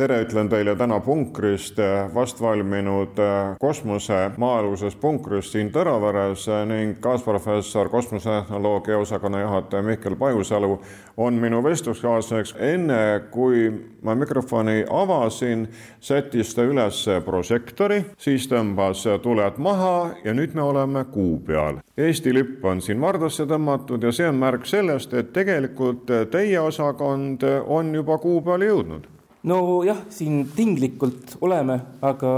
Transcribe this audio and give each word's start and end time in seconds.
tere, 0.00 0.22
ütlen 0.24 0.48
teile 0.48 0.72
täna 0.80 0.96
punkrist, 1.04 1.76
vastvalminud 2.14 3.18
äh, 3.20 3.56
kosmose 3.60 4.30
maa-aluses 4.40 4.94
punkrist 5.00 5.52
siin 5.52 5.68
Tõraveres 5.74 6.46
ning 6.70 6.96
kaasprofessor 7.04 7.90
kosmosetehnoloogia 7.92 8.96
osakonna 8.98 9.42
juhataja 9.42 9.84
Mihkel 9.84 10.16
Pajusalu 10.16 10.78
on 11.20 11.36
minu 11.42 11.60
vestluskaaslaseks. 11.64 12.54
enne 12.58 13.00
kui 13.30 13.68
ma 14.02 14.14
mikrofoni 14.14 14.86
avasin, 14.88 15.68
sättis 16.00 16.54
ta 16.54 16.64
üles 16.64 17.04
prožektori, 17.24 18.00
siis 18.16 18.48
tõmbas 18.48 19.04
tuled 19.22 19.60
maha 19.60 20.10
ja 20.24 20.32
nüüd 20.34 20.56
me 20.56 20.64
oleme 20.64 21.04
kuu 21.12 21.38
peal. 21.44 21.84
Eesti 21.96 22.34
lipp 22.34 22.64
on 22.64 22.80
siin 22.80 23.00
vardasse 23.00 23.44
tõmmatud 23.44 24.08
ja 24.08 24.16
see 24.16 24.32
on 24.32 24.40
märk 24.40 24.64
sellest, 24.66 25.12
et 25.12 25.32
tegelikult 25.36 26.08
teie 26.32 26.60
osakond 26.60 27.44
on 27.66 27.94
juba 27.94 28.18
kuu 28.18 28.40
peale 28.40 28.72
jõudnud 28.72 29.19
nojah, 29.42 30.04
siin 30.12 30.44
tinglikult 30.56 31.36
oleme, 31.40 31.78
aga 32.02 32.32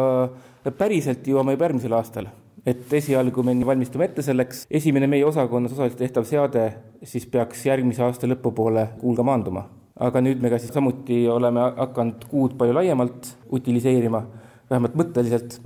päriselt 0.78 1.26
jõuame 1.26 1.56
juba 1.56 1.68
järgmisel 1.68 1.98
aastal. 1.98 2.30
et 2.66 2.92
esialgu 2.94 3.42
me 3.42 3.56
valmistume 3.66 4.04
ette 4.04 4.22
selleks, 4.22 4.66
esimene 4.70 5.08
meie 5.10 5.24
osakonnas 5.26 5.72
osaliselt 5.72 5.98
tehtav 5.98 6.24
seade 6.24 6.68
siis 7.02 7.26
peaks 7.26 7.64
järgmise 7.66 8.04
aasta 8.06 8.28
lõpupoole 8.30 8.86
kuulga 9.00 9.22
maanduma. 9.22 9.66
aga 9.98 10.20
nüüd 10.20 10.40
me 10.40 10.50
ka 10.50 10.58
siis 10.58 10.72
samuti 10.72 11.26
oleme 11.28 11.60
hakanud 11.76 12.24
kuud 12.30 12.56
palju 12.58 12.74
laiemalt 12.74 13.36
utiliseerima, 13.50 14.22
vähemalt 14.70 14.94
mõtteliselt, 14.94 15.60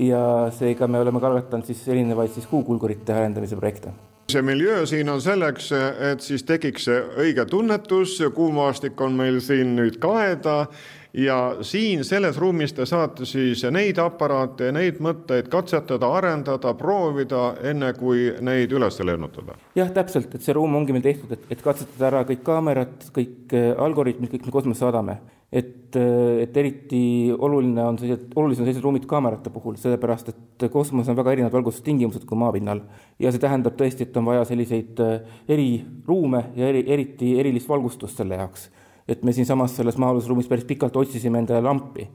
ja 0.00 0.48
seega 0.50 0.88
me 0.88 1.00
oleme 1.00 1.20
ka 1.20 1.28
algatanud 1.28 1.66
siis 1.66 1.88
erinevaid 1.88 2.32
siis 2.32 2.46
kuukulgurite 2.46 3.12
arendamise 3.12 3.56
projekte 3.56 3.92
see 4.32 4.42
miljöö 4.42 4.86
siin 4.86 5.08
on 5.08 5.22
selleks, 5.22 5.70
et 6.12 6.20
siis 6.20 6.42
tekiks 6.44 6.84
see 6.84 6.98
õige 7.22 7.46
tunnetus, 7.48 8.18
kuumaastik 8.34 9.00
on 9.00 9.14
meil 9.16 9.40
siin 9.40 9.72
nüüd 9.78 9.96
kaeda 10.02 10.66
ja 11.12 11.38
siin 11.62 12.04
selles 12.04 12.38
ruumis 12.38 12.72
te 12.76 12.86
saate 12.86 13.26
siis 13.26 13.64
neid 13.72 13.98
aparaate 14.02 14.68
ja 14.68 14.76
neid 14.76 15.00
mõtteid 15.04 15.48
katsetada, 15.52 16.10
arendada, 16.18 16.74
proovida, 16.78 17.54
enne 17.70 17.92
kui 17.98 18.28
neid 18.40 18.72
üles 18.72 19.00
lennutada. 19.00 19.56
jah, 19.78 19.90
täpselt, 19.94 20.34
et 20.34 20.44
see 20.44 20.56
ruum 20.56 20.76
ongi 20.76 20.92
meil 20.96 21.06
tehtud, 21.06 21.32
et, 21.32 21.48
et 21.50 21.64
katsetada 21.64 22.12
ära 22.12 22.22
kõik 22.28 22.44
kaamerad, 22.46 23.10
kõik 23.14 23.56
äh, 23.56 23.72
algoritmid, 23.78 24.32
kõik 24.34 24.46
me 24.46 24.54
kosmosesse 24.54 24.86
saadame 24.86 25.18
et, 25.52 25.96
et 26.42 26.56
eriti 26.60 27.02
oluline 27.32 27.84
on 27.84 27.98
sellised, 27.98 28.32
olulised 28.36 28.62
on 28.62 28.68
sellised 28.68 28.84
ruumid 28.84 29.06
kaamerate 29.08 29.52
puhul, 29.52 29.78
sellepärast 29.80 30.32
et 30.32 30.66
kosmoses 30.72 31.08
on 31.12 31.16
väga 31.18 31.32
erinevad 31.32 31.56
valgustustingimused 31.56 32.26
kui 32.28 32.38
maapinnal. 32.38 32.82
ja 33.18 33.32
see 33.32 33.40
tähendab 33.42 33.78
tõesti, 33.78 34.04
et 34.04 34.16
on 34.20 34.28
vaja 34.28 34.44
selliseid 34.48 35.00
äh, 35.04 35.38
eriruume 35.48 36.44
ja 36.56 36.68
eri, 36.68 36.84
eriti 36.86 37.38
erilist 37.40 37.68
valgustust 37.68 38.20
selle 38.20 38.40
jaoks. 38.40 38.68
Et 39.08 39.22
me 39.24 39.32
siinsamas 39.32 39.76
selles 39.76 39.96
maa-alusruumis 39.98 40.48
päris 40.48 40.66
pikalt 40.68 40.96
otsisime 40.96 41.40
endale 41.42 41.64
lampi 41.64 42.08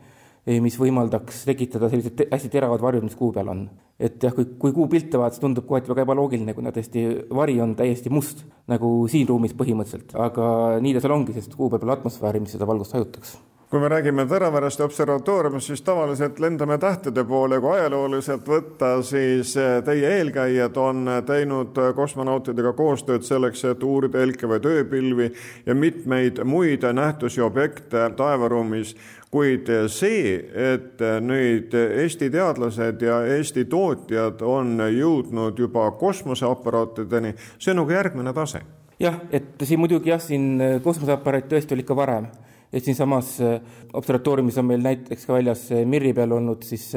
Eh, 0.43 0.57
mis 0.59 0.75
võimaldaks 0.75 1.45
tekitada 1.47 1.87
sellised 1.87 2.17
te 2.19 2.25
hästi 2.27 2.49
teravad 2.51 2.81
varjud, 2.83 3.05
mis 3.07 3.15
kuu 3.15 3.31
peal 3.31 3.47
on. 3.53 3.61
et 4.03 4.17
jah, 4.19 4.33
kui, 4.35 4.43
kui 4.59 4.73
kuu 4.75 4.89
pilte 4.91 5.19
vaatad, 5.21 5.39
tundub 5.39 5.67
kohati 5.69 5.87
väga 5.87 6.03
ebaloogiline, 6.03 6.55
kuna 6.57 6.73
tõesti 6.75 7.03
vari 7.31 7.55
on 7.63 7.77
täiesti 7.79 8.11
must, 8.11 8.41
nagu 8.67 8.89
siin 9.07 9.29
ruumis 9.29 9.53
põhimõtteliselt, 9.55 10.11
aga 10.19 10.49
nii 10.83 10.97
ta 10.97 11.05
seal 11.05 11.15
ongi, 11.15 11.37
sest 11.37 11.55
kuu 11.55 11.69
peal 11.71 11.85
pole 11.85 11.95
atmosfääri, 11.95 12.43
mis 12.43 12.57
seda 12.57 12.67
valgust 12.67 12.97
hajutaks 12.97 13.37
kui 13.73 13.81
me 13.81 13.87
räägime 13.89 14.27
Tõraverest 14.29 14.83
observatooriumist, 14.85 15.71
siis 15.71 15.81
tavaliselt 15.81 16.37
lendame 16.39 16.75
tähtede 16.77 17.23
poole, 17.25 17.57
kui 17.57 17.71
ajalooliselt 17.73 18.45
võtta, 18.45 18.91
siis 19.01 19.55
eh, 19.57 19.79
teie 19.81 20.11
eelkäijad 20.19 20.77
on 20.77 21.09
teinud 21.25 21.79
kosmonautidega 21.97 22.75
koostööd 22.77 23.25
selleks, 23.25 23.63
et 23.65 23.81
uurida 23.83 24.21
helkevaid 24.21 24.67
ööpilvi 24.69 25.31
ja 25.65 25.73
mitmeid 25.73 26.43
muid 26.45 26.85
nähtusi, 26.93 27.41
objekte 27.41 28.05
taevaruumis 28.13 28.93
kuid 29.33 29.73
see, 29.89 30.37
et 30.53 31.01
nüüd 31.25 31.73
Eesti 31.73 32.29
teadlased 32.29 33.01
ja 33.01 33.23
Eesti 33.39 33.65
tootjad 33.65 34.45
on 34.45 34.85
jõudnud 34.85 35.57
juba 35.65 35.89
kosmoseaparaatideni, 35.97 37.33
see 37.57 37.73
on 37.73 37.81
nagu 37.81 37.97
järgmine 37.97 38.37
tase. 38.37 38.61
jah, 38.99 39.17
et 39.31 39.65
siin 39.65 39.81
muidugi 39.81 40.13
jah, 40.13 40.21
siin 40.21 40.61
kosmoseaparaat 40.85 41.49
tõesti 41.49 41.73
oli 41.73 41.89
ikka 41.89 41.97
varem 41.97 42.29
et 42.73 42.85
siinsamas 42.85 43.35
äh, 43.45 43.59
observatooriumis 43.93 44.57
on 44.57 44.67
meil 44.71 44.81
näiteks 44.81 45.27
ka 45.29 45.37
väljas 45.37 45.67
Mirri 45.85 46.13
peal 46.17 46.33
olnud 46.33 46.65
siis 46.65 46.87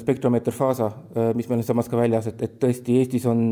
spektromeeter 0.00 0.54
Faasa, 0.56 0.90
äh, 1.12 1.30
mis 1.36 1.48
meil 1.50 1.60
on 1.60 1.66
samas 1.68 1.90
ka 1.92 2.00
väljas, 2.00 2.30
et, 2.30 2.40
et 2.46 2.56
tõesti 2.62 2.96
Eestis 3.02 3.26
on 3.28 3.50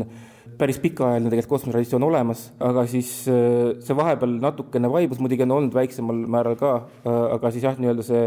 päris 0.59 0.79
pikaajaline 0.81 1.29
tegelikult 1.29 1.55
kosmosetraditsioon 1.55 2.07
olemas, 2.09 2.47
aga 2.65 2.85
siis 2.89 3.11
äh, 3.31 3.75
see 3.85 3.97
vahepeal 3.97 4.39
natukene 4.41 4.91
vaibus, 4.91 5.21
muidugi 5.21 5.45
on 5.45 5.57
olnud 5.59 5.77
väiksemal 5.77 6.23
määral 6.37 6.57
ka, 6.59 6.73
aga 7.05 7.53
siis 7.53 7.67
jah, 7.67 7.77
nii-öelda 7.79 8.05
see 8.07 8.25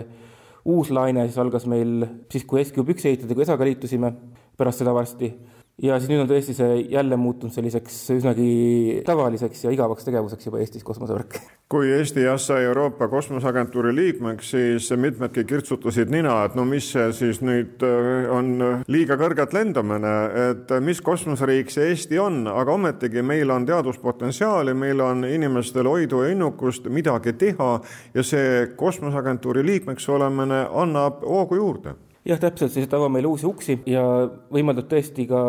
uus 0.72 0.92
laine 0.94 1.26
siis 1.26 1.41
algas 1.42 1.66
meil 1.66 2.06
siis, 2.31 2.47
kui 2.47 2.62
SQ 2.62 2.86
üks 2.94 3.08
ehitati, 3.10 3.34
kui 3.34 3.44
ESA-ga 3.44 3.66
liitusime, 3.66 4.14
pärast 4.56 4.84
seda 4.84 4.94
varsti 4.94 5.32
ja 5.81 5.97
siis 5.99 6.10
nüüd 6.10 6.22
on 6.22 6.28
tõesti 6.28 6.55
see 6.56 6.83
jälle 6.93 7.16
muutunud 7.16 7.55
selliseks 7.55 7.97
üsnagi 8.15 9.00
tavaliseks 9.06 9.65
ja 9.65 9.72
igavaks 9.72 10.05
tegevuseks 10.05 10.47
juba 10.47 10.60
Eestis 10.60 10.84
kosmosevärk. 10.84 11.38
kui 11.72 11.88
Eesti 11.97 12.27
jah 12.27 12.37
sai 12.37 12.66
Euroopa 12.69 13.09
Kosmoseagentuuri 13.09 13.94
liikmeks, 13.97 14.50
siis 14.53 14.91
mitmedki 15.00 15.47
kirtsutasid 15.49 16.12
nina, 16.12 16.43
et 16.44 16.56
no 16.59 16.66
mis 16.69 16.91
see 16.93 17.06
siis 17.16 17.41
nüüd 17.41 17.81
äh, 17.88 18.28
on 18.32 18.53
liiga 18.93 19.16
kõrgelt 19.21 19.56
lendamine, 19.56 20.12
et 20.50 20.77
mis 20.84 21.00
kosmoseriik 21.00 21.72
see 21.72 21.88
Eesti 21.94 22.21
on, 22.21 22.44
aga 22.53 22.77
ometigi 22.77 23.25
meil 23.25 23.50
on 23.55 23.65
teaduspotentsiaali, 23.69 24.77
meil 24.77 25.00
on 25.00 25.25
inimestel 25.25 25.88
hoidu 25.88 26.22
ja 26.27 26.37
innukust 26.37 26.93
midagi 26.93 27.32
teha 27.41 27.72
ja 28.15 28.27
see 28.27 28.66
Kosmoseagentuuri 28.77 29.65
liikmeks 29.65 30.09
olemine 30.12 30.66
annab 30.84 31.25
hoogu 31.25 31.56
juurde 31.56 31.97
jah, 32.28 32.41
täpselt, 32.43 32.75
see 32.75 32.88
avab 32.88 33.12
meile 33.12 33.31
uusi 33.31 33.47
uksi 33.49 33.78
ja 33.91 34.05
võimaldab 34.53 34.88
tõesti 34.91 35.27
ka 35.31 35.43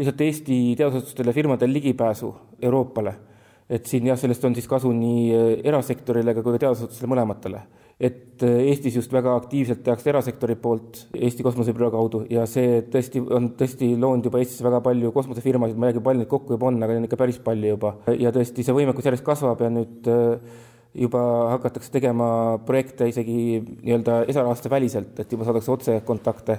lihtsalt 0.00 0.22
Eesti 0.24 0.60
teadusasutustele, 0.78 1.34
firmadel 1.36 1.72
ligipääsu 1.72 2.34
Euroopale. 2.62 3.14
et 3.70 3.86
siin 3.86 4.06
jah, 4.08 4.18
sellest 4.18 4.42
on 4.44 4.54
siis 4.54 4.66
kasu 4.66 4.90
nii 4.90 5.26
äh, 5.30 5.50
erasektorile 5.70 6.32
kui 6.34 6.42
ka 6.42 6.56
teadusasutustele 6.58 7.10
mõlematele. 7.12 7.60
et 8.00 8.42
äh, 8.42 8.62
Eestis 8.72 8.96
just 8.96 9.12
väga 9.12 9.34
aktiivselt 9.36 9.82
tehakse 9.84 10.10
erasektori 10.10 10.56
poolt 10.56 11.06
Eesti 11.14 11.42
Kosmosebüroo 11.46 11.90
kaudu 11.90 12.24
ja 12.30 12.46
see 12.46 12.82
tõesti 12.92 13.22
on 13.22 13.52
tõesti 13.56 13.92
loonud 13.96 14.24
juba 14.24 14.40
Eestisse 14.40 14.64
väga 14.64 14.80
palju 14.80 15.12
kosmosefirmasid, 15.12 15.76
ma 15.76 15.86
ei 15.86 15.92
räägi, 15.92 16.04
palju 16.04 16.24
neid 16.24 16.32
kokku 16.32 16.56
juba 16.56 16.68
on, 16.68 16.82
aga 16.82 16.92
neid 16.92 17.04
on 17.04 17.10
ikka 17.10 17.20
päris 17.20 17.38
palju 17.44 17.76
juba 17.76 17.94
ja 18.18 18.32
tõesti, 18.34 18.64
see 18.64 18.76
võimekus 18.76 19.08
järjest 19.08 19.24
kasvab 19.24 19.62
ja 19.64 19.72
nüüd 19.72 20.10
äh, 20.10 20.66
juba 20.94 21.20
hakatakse 21.54 21.90
tegema 21.94 22.58
projekte 22.66 23.06
isegi 23.08 23.60
nii-öelda 23.62 24.24
esarahaste 24.28 24.70
väliselt, 24.70 25.18
et 25.22 25.32
juba 25.32 25.46
saadakse 25.46 25.70
otsekontakte 25.70 26.58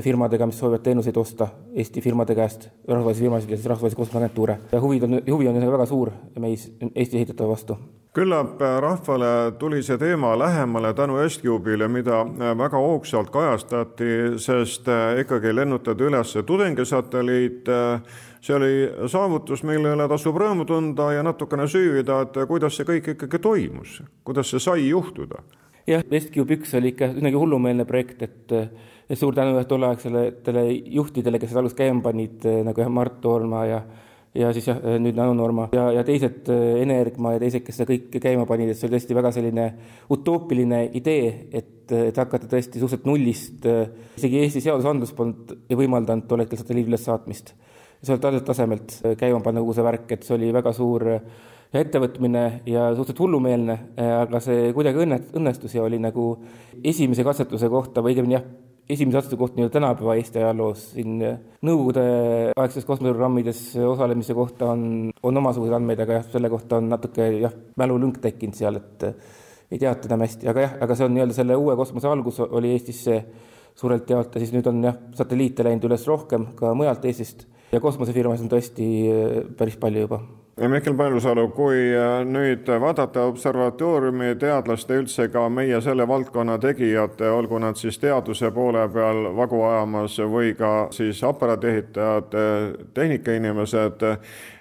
firmadega, 0.00 0.46
mis 0.46 0.58
soovivad 0.58 0.82
teenuseid 0.82 1.16
osta 1.16 1.48
Eesti 1.74 2.00
firmade 2.00 2.34
käest, 2.34 2.68
rahvusvahelisi 2.88 3.22
firmasid 3.22 3.50
ja 3.50 3.56
siis 3.56 3.66
rahvusvahelisi 3.66 3.96
kosmoseagentuure. 3.96 4.58
ja 4.72 4.80
huvid 4.80 5.02
on, 5.02 5.20
huvi 5.30 5.48
on 5.48 5.60
väga 5.72 5.86
suur 5.86 6.10
meis 6.38 6.72
Eesti 6.94 7.16
ehitatava 7.16 7.48
vastu. 7.50 7.76
küllap 8.12 8.60
rahvale 8.80 9.52
tuli 9.58 9.82
see 9.82 9.98
teema 9.98 10.38
lähemale 10.38 10.94
tänu 10.94 11.16
Estcube'ile, 11.18 11.88
mida 11.88 12.24
väga 12.58 12.76
hoogsalt 12.76 13.30
kajastati, 13.30 14.10
sest 14.36 14.88
ikkagi 15.20 15.54
lennutati 15.54 16.04
üles 16.04 16.36
tudengisatelliit 16.46 17.68
see 18.42 18.56
oli 18.56 19.08
saavutus, 19.08 19.62
mille 19.62 19.94
üle 19.94 20.08
tasub 20.10 20.36
rõõmu 20.36 20.66
tunda 20.66 21.12
ja 21.14 21.22
natukene 21.22 21.68
süüvida, 21.70 22.22
et 22.26 22.38
kuidas 22.48 22.76
see 22.76 22.88
kõik 22.88 23.12
ikkagi 23.14 23.38
toimus, 23.38 24.00
kuidas 24.24 24.50
see 24.50 24.62
sai 24.62 24.88
juhtuda? 24.88 25.42
Jah, 25.88 26.04
Westcube 26.10 26.58
üks 26.58 26.74
oli 26.78 26.92
ikka 26.92 27.12
üsnagi 27.16 27.38
hullumeelne 27.38 27.86
projekt, 27.88 28.22
et 28.22 28.56
et 29.12 29.18
suur 29.18 29.34
tänu 29.36 29.58
tolleaegsetele 29.68 30.62
juhtidele, 30.94 31.40
kes 31.40 31.50
seda 31.50 31.60
alguses 31.60 31.76
käima 31.76 32.00
panid, 32.04 32.46
nagu 32.64 32.80
jah, 32.80 32.88
Mart 32.88 33.20
Toorma 33.20 33.66
ja 33.68 33.82
ja 34.32 34.48
siis 34.56 34.64
jah, 34.70 34.78
nüüd 35.02 35.18
Anu 35.20 35.34
Norma 35.36 35.66
ja, 35.76 35.90
ja 35.92 36.04
teised, 36.08 36.46
Energma 36.80 37.34
ja 37.34 37.42
teised, 37.42 37.64
kes 37.66 37.76
seda 37.76 37.90
kõike 37.90 38.22
käima 38.22 38.46
panid, 38.48 38.70
et 38.72 38.78
see 38.78 38.88
oli 38.88 38.96
tõesti 38.96 39.16
väga 39.18 39.32
selline 39.36 39.66
utoopiline 40.14 40.86
idee, 40.96 41.26
et, 41.52 41.92
et 41.92 42.16
hakata 42.16 42.48
tõesti 42.48 42.80
suhteliselt 42.80 43.10
nullist, 43.10 43.68
isegi 44.16 44.40
Eesti 44.40 44.64
seadusandlus 44.64 45.12
polnud 45.18 45.52
ei 45.68 45.76
võimaldanud 45.82 46.24
tol 46.30 46.46
hetkel 46.46 46.62
satelliidi 46.62 46.94
ülessaatmist 46.94 47.52
sealt 48.02 48.44
tasemelt 48.46 48.96
käima 49.18 49.40
panna 49.44 49.62
kogu 49.62 49.76
see 49.76 49.86
värk, 49.86 50.08
et 50.16 50.24
see 50.26 50.34
oli 50.34 50.50
väga 50.54 50.72
suur 50.74 51.06
ettevõtmine 51.72 52.42
ja 52.68 52.90
suhteliselt 52.92 53.22
hullumeelne, 53.22 53.78
aga 53.96 54.40
see 54.44 54.72
kuidagi 54.76 55.00
õnne, 55.06 55.18
õnnestus 55.38 55.76
ja 55.76 55.86
oli 55.86 56.00
nagu 56.02 56.34
esimese 56.84 57.24
katsetuse 57.24 57.70
kohta 57.72 58.04
või 58.04 58.12
õigemini 58.12 58.36
jah, 58.36 58.44
esimese 58.92 59.16
katsetuse 59.16 59.40
kohta 59.40 59.56
nii-öelda 59.56 59.76
tänapäeva 59.78 60.16
Eesti 60.18 60.42
ajaloos. 60.42 60.82
Siin 60.96 61.14
nõukogudeaegses 61.64 62.84
kosmoseprogrammides 62.88 63.62
osalemise 63.88 64.36
kohta 64.36 64.72
on, 64.74 64.84
on 65.22 65.40
omasuguseid 65.42 65.78
andmeid, 65.78 66.02
aga 66.04 66.18
jah, 66.18 66.28
selle 66.34 66.52
kohta 66.52 66.82
on 66.82 66.92
natuke 66.92 67.30
jah, 67.38 67.56
mälulünk 67.80 68.20
tekkinud 68.24 68.58
seal, 68.58 68.76
et 68.82 69.08
ei 69.72 69.80
teata 69.80 70.10
enam 70.10 70.26
hästi, 70.26 70.50
aga 70.52 70.66
jah, 70.66 70.76
aga 70.84 70.98
see 70.98 71.08
on 71.08 71.16
nii-öelda 71.16 71.38
selle 71.38 71.56
uue 71.56 71.78
kosmose 71.80 72.10
algus 72.10 72.42
oli 72.44 72.74
Eestis 72.76 73.00
see 73.06 73.22
suurelt 73.78 74.10
jaolt 74.12 74.36
ja 74.36 74.42
siis 74.42 74.52
nüüd 74.52 74.68
on 74.68 74.84
jah, 74.84 75.00
satelliite 75.16 75.64
läinud 75.64 75.88
üles 75.88 76.04
rohkem 76.10 76.50
ka 76.58 76.74
mujalt 76.76 77.08
Eestist 77.08 77.46
ja 77.72 77.80
kosmosefirmasid 77.80 78.44
on 78.44 78.52
tõesti 78.52 78.92
päris 79.56 79.80
palju 79.80 80.04
juba 80.04 80.20
Mihkel 80.68 80.94
Paljusalu, 80.94 81.48
kui 81.48 81.78
äh, 81.90 82.20
nüüd 82.22 82.68
vaadata 82.80 83.24
observatooriumi 83.26 84.36
teadlaste, 84.38 85.00
üldse 85.00 85.26
ka 85.32 85.48
meie 85.50 85.80
selle 85.82 86.06
valdkonna 86.06 86.54
tegijate, 86.62 87.26
olgu 87.34 87.58
nad 87.58 87.74
siis 87.80 87.98
teaduse 87.98 88.52
poole 88.54 88.84
peal 88.94 89.24
vagu 89.34 89.58
ajamas 89.66 90.20
või 90.22 90.52
ka 90.54 90.86
siis 90.94 91.24
aparaadiehitajad, 91.26 92.38
tehnikainimesed, 92.94 94.06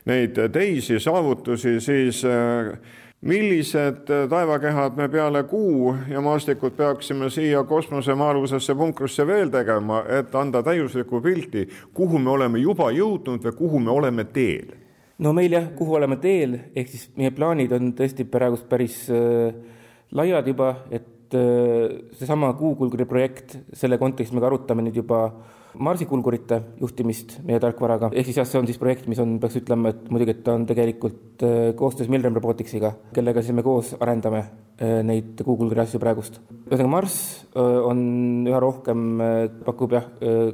neid 0.09 0.41
teisi 0.57 0.97
saavutusi, 0.99 1.77
siis 1.85 2.25
äh, 2.25 2.73
millised 3.21 4.09
taevakehad 4.29 4.97
me 4.97 5.09
peale 5.09 5.43
Kuu 5.43 5.95
ja 6.09 6.21
maastikud 6.21 6.73
peaksime 6.81 7.29
siia 7.29 7.61
kosmosemaalusesse 7.63 8.75
punkrisse 8.75 9.27
veel 9.27 9.53
tegema, 9.53 10.01
et 10.09 10.33
anda 10.35 10.63
täiuslikku 10.65 11.21
pilti, 11.21 11.69
kuhu 11.93 12.17
me 12.19 12.33
oleme 12.39 12.59
juba 12.59 12.89
jõudnud 12.89 13.45
või 13.45 13.59
kuhu 13.65 13.79
me 13.79 13.99
oleme 14.01 14.25
teel 14.33 14.81
no 15.21 15.33
meil 15.37 15.53
jah, 15.53 15.69
kuhu 15.77 15.95
oleme 15.99 16.17
teel, 16.21 16.57
ehk 16.75 16.89
siis 16.89 17.07
meie 17.19 17.31
plaanid 17.35 17.73
on 17.77 17.93
tõesti 17.97 18.25
praegust 18.29 18.67
päris 18.69 19.03
äh, 19.13 19.53
laiad 20.17 20.47
juba, 20.49 20.73
et 20.89 21.37
äh, 21.37 22.11
seesama 22.17 22.53
Kuukulgri 22.57 23.05
projekt, 23.09 23.57
selle 23.77 23.99
kontekstis 24.01 24.35
me 24.35 24.43
ka 24.43 24.49
arutame 24.49 24.85
nüüd 24.87 24.97
juba 25.03 25.27
marsikulgurite 25.79 26.59
juhtimist 26.81 27.37
meie 27.47 27.59
tarkvaraga, 27.63 28.11
ehk 28.13 28.27
siis 28.27 28.39
jah, 28.41 28.47
see 28.47 28.59
on 28.59 28.67
siis 28.69 28.79
projekt, 28.81 29.07
mis 29.11 29.19
on, 29.23 29.37
peaks 29.41 29.59
ütlema, 29.61 29.93
et 29.93 30.09
muidugi, 30.11 30.35
et 30.35 30.43
ta 30.45 30.55
on 30.57 30.65
tegelikult 30.69 31.45
äh, 31.47 31.71
koostöös 31.77 32.11
Milrem 32.11 32.35
Roboticsiga, 32.37 32.93
kellega 33.15 33.43
siis 33.43 33.55
me 33.57 33.63
koos 33.65 33.93
arendame 33.99 34.41
äh, 34.43 34.99
neid 35.07 35.41
Google'i 35.45 35.79
asju 35.83 36.01
praegust. 36.03 36.41
ühesõnaga, 36.67 36.91
Marss 36.91 37.17
äh, 37.55 37.79
on 37.87 38.03
üha 38.49 38.61
rohkem, 38.61 39.07
pakub 39.65 39.95
jah, 39.95 40.07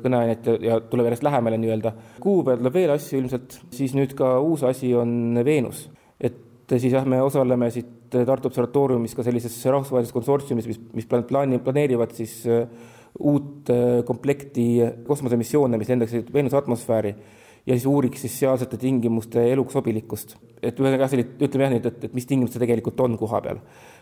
kõneainet 0.03 0.47
ja, 0.51 0.57
ja 0.67 0.79
tuleb 0.85 1.09
järjest 1.09 1.25
lähemale 1.25 1.59
nii-öelda. 1.61 1.93
Kuu 2.23 2.41
peal 2.47 2.59
tuleb 2.61 2.77
veel 2.77 2.93
asju 2.95 3.21
ilmselt, 3.21 3.61
siis 3.73 3.95
nüüd 3.97 4.13
ka 4.17 4.37
uus 4.43 4.65
asi 4.67 4.93
on 4.97 5.39
Veenus. 5.45 5.87
et 6.19 6.75
siis 6.75 6.91
jah, 6.91 7.05
me 7.07 7.21
osaleme 7.23 7.69
siit 7.71 7.95
Tartu 8.11 8.47
Observatooriumis 8.47 9.15
ka 9.15 9.23
sellises 9.25 9.55
rahvusvahelises 9.67 10.15
konsortsiumis, 10.15 10.67
mis, 10.69 10.79
mis 10.95 11.07
plaani, 11.07 11.59
planeerivad 11.63 12.13
siis 12.15 12.39
äh, 12.47 12.67
uut 13.19 13.69
äh, 13.73 14.03
komplekti 14.05 14.67
kosmosemissioone, 15.07 15.77
mis 15.77 15.89
lendaksid 15.89 16.33
Veenuse 16.33 16.57
atmosfääri 16.59 17.15
ja 17.67 17.75
siis 17.75 17.85
uuriks 17.85 18.21
siis 18.23 18.39
sealsete 18.39 18.77
tingimuste 18.79 19.43
eluks 19.51 19.75
sobilikkust. 19.75 20.35
et 20.61 20.79
ühesõnaga 20.79 21.05
jah, 21.05 21.11
selline, 21.11 21.35
ütleme 21.43 21.65
jah 21.65 21.73
nüüd, 21.75 21.87
et, 21.89 22.03
et 22.07 22.13
mis 22.15 22.25
tingimused 22.25 22.59
tegelikult 22.59 22.99
on 23.03 23.17
koha 23.19 23.41
peal. 23.43 23.59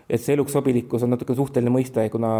et 0.10 0.22
see 0.22 0.36
eluks 0.38 0.54
sobilikkus 0.54 1.04
on 1.04 1.16
natuke 1.16 1.36
suhteline 1.36 1.74
mõiste, 1.74 2.06
kuna 2.14 2.32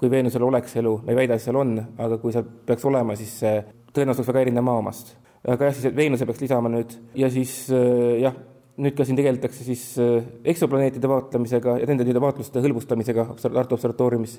kui 0.00 0.10
Veenusel 0.10 0.46
oleks 0.46 0.76
elu, 0.80 0.94
me 1.04 1.12
ei 1.12 1.20
väida, 1.22 1.36
et 1.36 1.44
seal 1.44 1.58
on, 1.60 1.76
aga 1.98 2.18
kui 2.22 2.32
seal 2.32 2.46
peaks 2.66 2.86
olema, 2.88 3.16
siis 3.18 3.34
see 3.42 3.58
tõenäosus 3.92 4.22
oleks 4.22 4.32
väga 4.32 4.46
erinev 4.46 4.64
Maa 4.64 4.80
omast. 4.80 5.16
aga 5.44 5.68
jah, 5.68 5.76
siis 5.76 5.96
Veenuse 5.96 6.28
peaks 6.28 6.40
lisama 6.46 6.72
nüüd 6.72 6.96
ja 7.18 7.30
siis 7.32 7.54
äh, 7.74 8.22
jah, 8.24 8.40
nüüd 8.80 8.96
ka 8.96 9.04
siin 9.04 9.18
tegeletakse 9.18 9.64
siis 9.64 9.82
äh, 10.00 10.24
eksoplaneetide 10.52 11.08
vaatlemisega 11.10 11.76
ja 11.82 11.88
nende 11.88 12.22
vaatluste 12.22 12.62
hõlbustamisega 12.64 13.26
Tartu 13.42 13.76
Observatooriumis. 13.76 14.38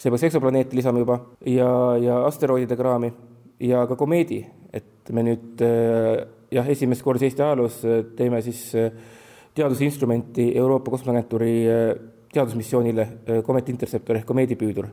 see 0.00 0.10
peaks 0.10 0.26
eksoplaneete 0.30 0.76
lisama 0.78 1.02
juba 1.02 1.18
ja, 1.46 1.70
ja 2.00 2.20
asteroidide 2.26 2.76
kraami 2.78 3.10
ja 3.60 3.84
ka 3.88 3.96
komeedi, 4.00 4.40
et 4.72 5.10
me 5.12 5.24
nüüd 5.26 5.64
äh, 5.66 6.22
jah, 6.54 6.70
esimest 6.70 7.04
korda 7.04 7.26
Eesti 7.26 7.44
ajaloos 7.44 7.82
äh, 7.84 8.04
teeme 8.16 8.40
siis 8.46 8.70
teadusinstrumenti 9.54 10.52
Euroopa 10.56 10.92
Kosmoseagentuuri 10.94 11.54
teadusmissioonile 12.30 13.06
Comet 13.42 13.68
Interceptor 13.72 14.20
ehk 14.20 14.28
komeedipüüdur, 14.28 14.86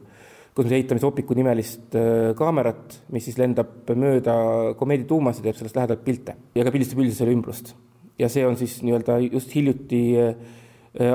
kus 0.57 0.65
me 0.65 0.79
ehitame 0.79 1.03
Sopiku 1.03 1.37
nimelist 1.37 1.93
kaamerat, 2.39 3.03
mis 3.13 3.29
siis 3.29 3.37
lendab 3.37 3.93
mööda 3.93 4.33
komeedi 4.79 5.05
tuumasid 5.05 5.45
ja 5.45 5.51
teeb 5.51 5.61
sellest 5.61 5.77
lähedalt 5.77 6.01
pilte 6.07 6.33
ja 6.57 6.65
ka 6.65 6.73
pildistab 6.73 7.05
selle 7.13 7.37
ümbrust 7.37 7.75
ja 8.19 8.29
see 8.29 8.45
on 8.45 8.57
siis 8.57 8.79
nii-öelda 8.83 9.19
just 9.31 9.55
hiljuti 9.55 10.01
äh, 10.21 10.35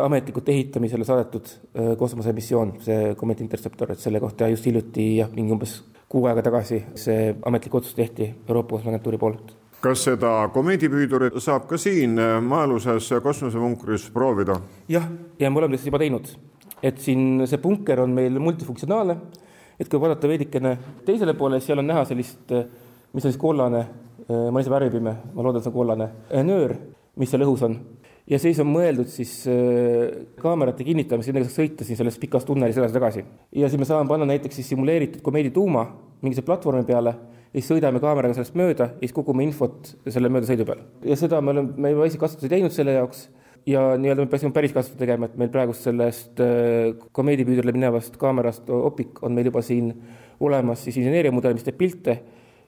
ametlikult 0.03 0.49
ehitamisele 0.49 1.05
saadetud 1.05 1.47
äh, 1.47 1.97
kosmosemissioon, 1.99 2.77
see 2.85 3.15
Comet 3.19 3.41
Interceptor, 3.41 3.93
et 3.93 4.03
selle 4.03 4.21
kohta 4.21 4.49
just 4.53 4.67
hiljuti 4.67 5.17
jah, 5.17 5.31
mingi 5.35 5.55
umbes 5.55 5.81
kuu 6.13 6.27
aega 6.29 6.45
tagasi 6.45 6.83
see 6.99 7.35
ametlik 7.49 7.75
otsus 7.75 7.97
tehti 7.99 8.29
Euroopa 8.49 8.77
Kosmoseagentuuri 8.77 9.19
poolt. 9.19 9.55
kas 9.83 10.05
seda 10.07 10.31
komeedipüüdurit 10.55 11.39
saab 11.43 11.67
ka 11.71 11.79
siin 11.81 12.19
äh, 12.21 12.37
maa-aluses 12.43 13.11
kosmosepunkris 13.23 14.11
proovida? 14.15 14.61
jah, 14.89 15.09
ja 15.39 15.51
me 15.51 15.63
oleme 15.63 15.79
seda 15.81 15.91
juba 15.91 16.03
teinud, 16.05 16.31
et 16.83 17.01
siin 17.03 17.47
see 17.47 17.59
punker 17.63 18.05
on 18.05 18.15
meil 18.15 18.39
multifunktsionaalne, 18.39 19.19
et 19.81 19.91
kui 19.91 20.01
vaadata 20.01 20.31
veidikene 20.31 20.77
teisele 21.07 21.35
poole, 21.35 21.59
siis 21.59 21.73
seal 21.73 21.83
on 21.83 21.91
näha 21.91 22.05
sellist, 22.07 22.55
mis 23.13 23.25
on 23.25 23.33
siis 23.33 23.41
kollane 23.41 23.87
Äh, 24.31 24.51
ma 24.55 24.61
ise 24.63 24.71
värvipime, 24.71 25.17
ma 25.35 25.43
loodan, 25.43 25.63
see 25.65 25.71
on 25.73 25.75
kollane, 25.75 26.07
äh, 26.31 26.45
nöör, 26.47 26.77
mis 27.19 27.33
seal 27.33 27.43
õhus 27.43 27.65
on. 27.67 27.75
ja 28.31 28.39
siis 28.39 28.61
on 28.63 28.69
mõeldud 28.71 29.09
siis 29.11 29.33
äh, 29.51 30.29
kaamerate 30.39 30.85
kinnitamiseks, 30.87 31.33
nendega 31.33 31.49
saaks 31.49 31.59
sõita 31.59 31.87
siin 31.87 31.99
selles 31.99 32.21
pikas 32.23 32.47
tunnelis 32.47 32.79
edasi-tagasi. 32.79 33.25
ja 33.59 33.69
siis 33.71 33.81
me 33.83 33.89
saame 33.89 34.07
panna 34.09 34.29
näiteks 34.31 34.61
siis 34.61 34.69
simuleeritud 34.71 35.25
komeedi 35.27 35.51
tuuma 35.51 35.89
mingise 36.23 36.45
platvormi 36.47 36.87
peale 36.87 37.17
siis 37.51 37.67
sõidame 37.67 37.99
kaameraga 38.01 38.37
sellest 38.37 38.55
mööda 38.55 38.93
ja 38.93 39.03
siis 39.03 39.15
kogume 39.17 39.43
infot 39.43 39.91
selle 40.07 40.31
möödasõidu 40.31 40.67
peal. 40.69 40.85
ja 41.03 41.17
seda 41.19 41.41
me 41.43 41.51
oleme, 41.51 41.75
me 41.77 41.91
juba 41.91 42.07
esikasvatusi 42.07 42.51
teinud 42.53 42.75
selle 42.75 42.95
jaoks 42.95 43.25
ja 43.67 43.97
nii-öelda 43.99 44.23
me 44.23 44.31
peaksime 44.31 44.55
päris 44.55 44.77
kasvatu 44.77 45.01
tegema, 45.03 45.27
et 45.27 45.35
meil 45.39 45.51
praegust 45.51 45.89
sellest 45.89 46.39
komeedipüüdrile 47.19 47.75
minevast 47.75 48.15
kaamerast 48.23 48.71
opik 48.71 49.19
on 49.27 49.35
meil 49.35 49.51
juba 49.51 49.65
siin 49.67 49.91
olemas 50.39 50.87
siis 50.87 51.03
inseneeriamudel, 51.03 51.59
mis 51.59 51.67
teeb 51.67 51.83
pilte 51.83 52.21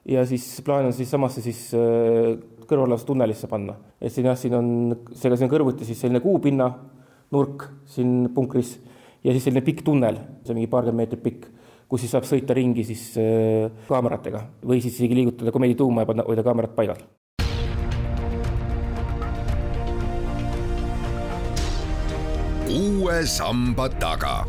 ja 0.05 0.25
siis 0.25 0.45
plaan 0.65 0.89
on 0.89 0.93
siis 0.93 1.09
samasse 1.11 1.41
siis 1.41 1.67
äh, 1.73 2.35
kõrvalolevas 2.65 3.05
tunnelisse 3.05 3.49
panna. 3.49 3.75
et 4.01 4.13
siin 4.13 4.29
jah, 4.29 4.37
siin 4.37 4.53
on, 4.57 4.69
seega 5.13 5.37
siin 5.37 5.49
on 5.49 5.53
kõrvuti 5.55 5.87
siis 5.87 6.01
selline 6.01 6.21
kuupinna 6.23 6.69
nurk 7.33 7.67
siin 7.89 8.29
punkris 8.33 8.77
ja 9.23 9.33
siis 9.33 9.47
selline 9.47 9.65
pikk 9.65 9.83
tunnel, 9.85 10.19
see 10.43 10.53
on 10.53 10.61
mingi 10.61 10.71
paarkümmend 10.71 11.01
meetrit 11.01 11.23
pikk, 11.25 11.49
kus 11.89 12.05
siis 12.05 12.13
saab 12.13 12.27
sõita 12.29 12.57
ringi 12.57 12.85
siis 12.85 13.11
äh, 13.21 13.69
kaameratega 13.89 14.45
või 14.65 14.81
siis 14.83 14.97
isegi 14.99 15.17
liigutada 15.21 15.53
komeedi 15.55 15.77
tuuma 15.81 16.05
ja 16.05 16.11
panna, 16.11 16.27
hoida 16.27 16.45
kaamerat 16.45 16.75
paigal. 16.77 17.05
uue 22.75 23.21
samba 23.29 23.85
taga 24.01 24.41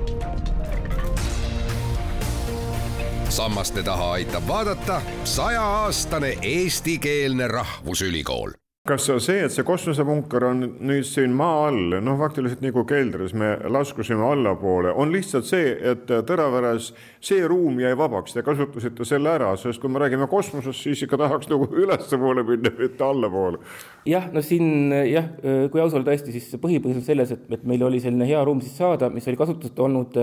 sammaste 3.28 3.82
taha 3.82 4.12
aitab 4.12 4.42
vaadata 4.48 5.00
sajaaastane 5.24 6.38
eestikeelne 6.42 7.48
rahvusülikool. 7.48 8.50
Kas 8.86 9.08
see, 9.18 9.40
et 9.42 9.50
see 9.50 9.64
kosmosepunker 9.66 10.44
on 10.46 10.60
nüüd 10.86 11.02
siin 11.08 11.32
maa 11.34 11.64
all, 11.66 11.96
noh, 12.06 12.14
faktiliselt 12.20 12.60
nagu 12.62 12.84
keldris, 12.86 13.32
me 13.34 13.48
laskusime 13.74 14.22
allapoole, 14.22 14.92
on 14.94 15.10
lihtsalt 15.10 15.48
see, 15.48 15.72
et 15.90 16.04
Tõraveres 16.06 16.92
see 17.18 17.40
ruum 17.50 17.80
jäi 17.82 17.96
vabaks, 17.98 18.36
te 18.36 18.44
kasutasite 18.46 19.08
selle 19.08 19.32
ära, 19.32 19.48
sest 19.58 19.82
kui 19.82 19.90
me 19.90 19.98
räägime 20.04 20.28
kosmosest, 20.30 20.84
siis 20.86 21.02
ikka 21.02 21.18
tahaks 21.24 21.50
nagu 21.50 21.66
ülespoole 21.82 22.46
minna, 22.46 22.70
mitte 22.78 23.04
allapoole. 23.04 23.58
jah, 24.06 24.30
no 24.30 24.44
siin 24.46 24.94
jah, 25.10 25.32
kui 25.72 25.82
aus 25.82 25.98
olla 25.98 26.06
tõesti, 26.12 26.36
siis 26.36 26.54
põhipõhjus 26.62 27.02
on 27.02 27.08
selles, 27.10 27.34
et, 27.34 27.50
et 27.58 27.66
meil 27.66 27.82
oli 27.88 27.98
selline 28.04 28.30
hea 28.30 28.44
ruum 28.46 28.62
siis 28.62 28.78
saada, 28.78 29.10
mis 29.10 29.26
oli 29.26 29.42
kasutuseta 29.42 29.82
olnud 29.82 30.22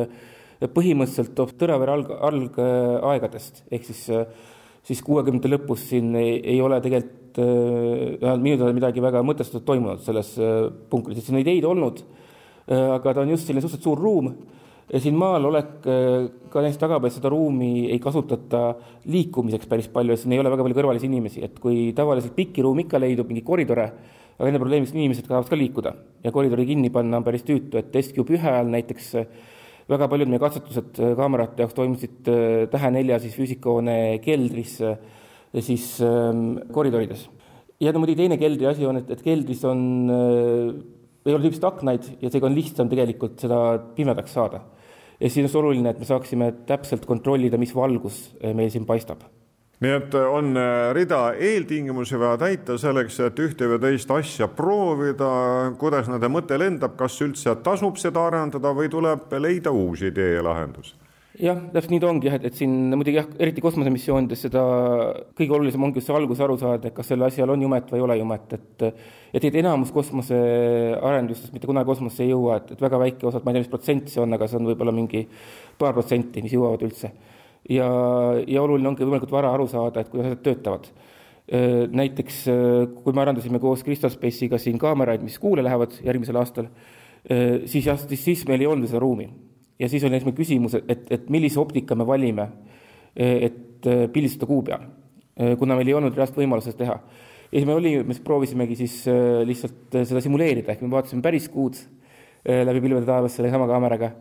põhimõtteliselt 0.72 1.58
Tõravere 1.60 1.94
alg, 1.96 2.12
algaegadest, 2.30 3.64
ehk 3.74 3.88
siis, 3.90 4.06
siis 4.88 5.04
kuuekümnendate 5.04 5.52
lõpus 5.52 5.88
siin 5.90 6.14
ei, 6.20 6.38
ei 6.56 6.62
ole 6.64 6.80
tegelikult 6.84 7.22
vähemalt 7.34 8.44
minu 8.46 8.60
teada 8.60 8.74
midagi 8.78 9.02
väga 9.02 9.24
mõtestatud 9.26 9.66
toimunud 9.66 10.04
selles 10.06 10.36
punkris, 10.92 11.18
et 11.18 11.26
siin 11.26 11.40
on 11.40 11.42
ideid 11.42 11.66
olnud, 11.66 12.04
aga 12.70 13.14
ta 13.16 13.24
on 13.24 13.32
just 13.34 13.48
selline 13.48 13.64
suhteliselt 13.64 13.88
suur 13.90 14.04
ruum. 14.04 14.34
Ja 14.94 15.00
siin 15.00 15.16
maal 15.18 15.48
olek 15.48 15.80
ka 15.82 16.62
näiteks 16.62 16.78
tagab, 16.82 17.06
et 17.08 17.16
seda 17.16 17.32
ruumi 17.32 17.88
ei 17.90 18.02
kasutata 18.04 18.76
liikumiseks 19.10 19.70
päris 19.72 19.88
palju, 19.90 20.18
siin 20.20 20.36
ei 20.36 20.42
ole 20.44 20.52
väga 20.54 20.66
palju 20.68 20.78
kõrvalisi 20.78 21.08
inimesi, 21.08 21.42
et 21.48 21.56
kui 21.64 21.94
tavaliselt 21.96 22.36
pikki 22.36 22.62
ruumi 22.62 22.84
ikka 22.86 23.00
leidub, 23.02 23.32
mingeid 23.32 23.48
koridore, 23.48 23.88
aga 24.36 24.46
nende 24.46 24.62
probleemiks 24.62 24.94
inimesed 24.94 25.26
tahavad 25.26 25.50
ka 25.50 25.58
liikuda. 25.58 25.96
Ja 26.26 26.34
koridori 26.36 26.68
kinni 26.70 26.92
panna 26.94 27.18
on 27.18 27.26
päris 27.26 27.48
tüütu, 27.48 27.80
et 27.80 27.96
SQB 27.96 28.36
ühe 28.36 28.52
ajal 28.52 28.70
näiteks 28.76 29.10
väga 29.92 30.08
paljud 30.12 30.32
meie 30.32 30.42
katsetused 30.42 31.00
äh, 31.02 31.14
kaamerate 31.20 31.64
jaoks 31.64 31.76
toimusid 31.78 32.32
äh, 32.32 32.66
Tähe 32.72 32.92
nelja 32.96 33.20
siis 33.24 33.36
füüsikahoone 33.38 33.98
keldris 34.24 34.78
äh, 34.86 34.98
siis 35.60 36.00
ähm, 36.02 36.56
koridorides. 36.74 37.28
ja 37.84 37.92
no 37.92 38.02
muidugi 38.02 38.24
teine 38.24 38.40
keldri 38.42 38.70
asi 38.70 38.88
on, 38.90 39.02
et, 39.02 39.12
et 39.12 39.22
keldris 39.22 39.64
on 39.70 39.84
ei 40.10 41.34
ole 41.36 41.44
tüüpiliselt 41.44 41.68
aknaid 41.68 42.08
ja 42.24 42.32
seega 42.32 42.48
on 42.48 42.56
lihtsam 42.56 42.90
tegelikult 42.90 43.38
seda 43.44 43.60
pimedaks 43.98 44.34
saada. 44.34 44.64
ja 45.20 45.30
siis 45.30 45.46
on 45.52 45.62
oluline, 45.66 45.94
et 45.94 46.02
me 46.02 46.10
saaksime 46.10 46.50
täpselt 46.70 47.06
kontrollida, 47.06 47.60
mis 47.62 47.76
valgus 47.76 48.26
meil 48.42 48.72
siin 48.74 48.88
paistab 48.90 49.28
nii 49.84 49.96
et 49.98 50.16
äh, 50.16 50.34
on 50.38 50.56
äh, 50.58 50.90
rida 50.96 51.22
eeltingimusi 51.36 52.20
vaja 52.20 52.40
täita 52.46 52.78
selleks, 52.80 53.20
et 53.26 53.40
ühte 53.44 53.68
või 53.72 53.82
teist 53.84 54.12
asja 54.14 54.48
proovida, 54.48 55.30
kuidas 55.80 56.10
nende 56.12 56.30
mõte 56.32 56.60
lendab, 56.60 56.96
kas 57.00 57.20
üldse 57.26 57.58
tasub 57.66 58.00
seda 58.02 58.28
arendada 58.30 58.74
või 58.76 58.92
tuleb 58.92 59.34
leida 59.44 59.74
uusi 59.76 60.12
idee 60.14 60.38
ja 60.38 60.46
lahendusi? 60.46 60.96
jah, 61.42 61.58
täpselt 61.74 61.90
nii 61.90 62.02
ta 62.02 62.10
ongi 62.12 62.30
jah, 62.30 62.36
et, 62.38 62.44
et 62.46 62.58
siin 62.58 62.74
muidugi 62.94 63.18
jah, 63.18 63.28
eriti 63.42 63.62
kosmosemissioonides 63.66 64.44
seda 64.46 64.62
kõige 65.34 65.56
olulisem 65.58 65.86
ongi 65.86 65.98
just 65.98 66.12
see 66.12 66.18
alguses 66.18 66.44
aru 66.46 66.60
saada, 66.62 66.92
et 66.92 66.94
kas 66.94 67.10
sellel 67.10 67.26
asjal 67.26 67.50
on 67.50 67.64
jumet 67.66 67.90
või 67.90 68.00
ei 68.00 68.06
ole 68.06 68.18
jumet, 68.20 68.54
et 68.54 68.86
et 69.34 69.48
et 69.50 69.58
enamus 69.64 69.90
kosmosearendustest 69.96 71.56
mitte 71.56 71.70
kunagi 71.70 71.90
kosmosesse 71.90 72.28
ei 72.28 72.36
jõua, 72.36 72.60
et, 72.62 72.76
et 72.76 72.86
väga 72.86 73.02
väike 73.02 73.26
osa, 73.26 73.42
ma 73.42 73.50
ei 73.50 73.58
tea, 73.58 73.66
mis 73.66 73.74
protsent 73.74 74.14
see 74.14 74.22
on, 74.22 74.38
aga 74.38 74.48
see 74.48 74.60
on 74.62 74.70
võib-olla 74.70 74.94
mingi 74.94 75.26
paar 75.82 75.98
protsenti, 75.98 76.46
mis 76.46 76.54
jõuavad 76.54 76.86
üldse. 76.86 77.10
Ja, 77.70 77.88
ja 78.48 78.64
oluline 78.64 78.92
ongi 78.92 79.06
võimalikult 79.06 79.34
vara 79.34 79.54
aru 79.54 79.68
saada, 79.72 80.04
et 80.04 80.12
kuidas 80.12 80.32
asjad 80.32 80.44
töötavad. 80.46 80.92
Näiteks 81.94 82.44
kui 83.04 83.16
me 83.16 83.22
arendasime 83.24 83.60
koos 83.60 83.82
Crystal 83.84 84.12
Space'iga 84.14 84.56
siin 84.62 84.78
kaameraid, 84.80 85.24
mis 85.26 85.36
kuule 85.44 85.64
lähevad 85.66 85.98
järgmisel 86.06 86.40
aastal, 86.40 86.70
siis 87.68 87.90
jah, 87.90 88.00
siis, 88.00 88.46
meil 88.48 88.64
ei 88.64 88.70
olnud 88.70 88.88
seda 88.88 89.02
ruumi 89.04 89.28
ja 89.80 89.90
siis 89.92 90.06
oli 90.08 90.16
esimene 90.16 90.38
küsimus, 90.38 90.78
et, 90.80 91.04
et 91.12 91.30
millise 91.34 91.60
optika 91.60 91.98
me 92.00 92.08
valime, 92.08 92.48
et 93.16 93.88
pildistada 94.14 94.48
kuu 94.48 94.64
peal, 94.64 94.86
kuna 95.60 95.76
meil 95.76 95.92
ei 95.92 95.98
olnud 95.98 96.16
reaalset 96.16 96.40
võimalust 96.40 96.72
seda 96.72 96.80
teha. 96.84 96.96
ja 97.52 97.58
siis 97.58 97.68
me 97.68 97.76
olime, 97.76 98.06
me 98.08 98.16
proovisimegi 98.24 98.78
siis 98.80 99.02
lihtsalt 99.50 100.00
seda 100.04 100.22
simuleerida, 100.24 100.72
ehk 100.72 100.86
me 100.86 100.94
vaatasime 100.94 101.26
päris 101.26 101.50
kuud 101.52 101.80
läbi 102.44 102.84
pilvede 102.84 103.08
taevas 103.08 103.36
selle 103.36 103.52
sama 103.52 103.68
kaameraga, 103.68 104.14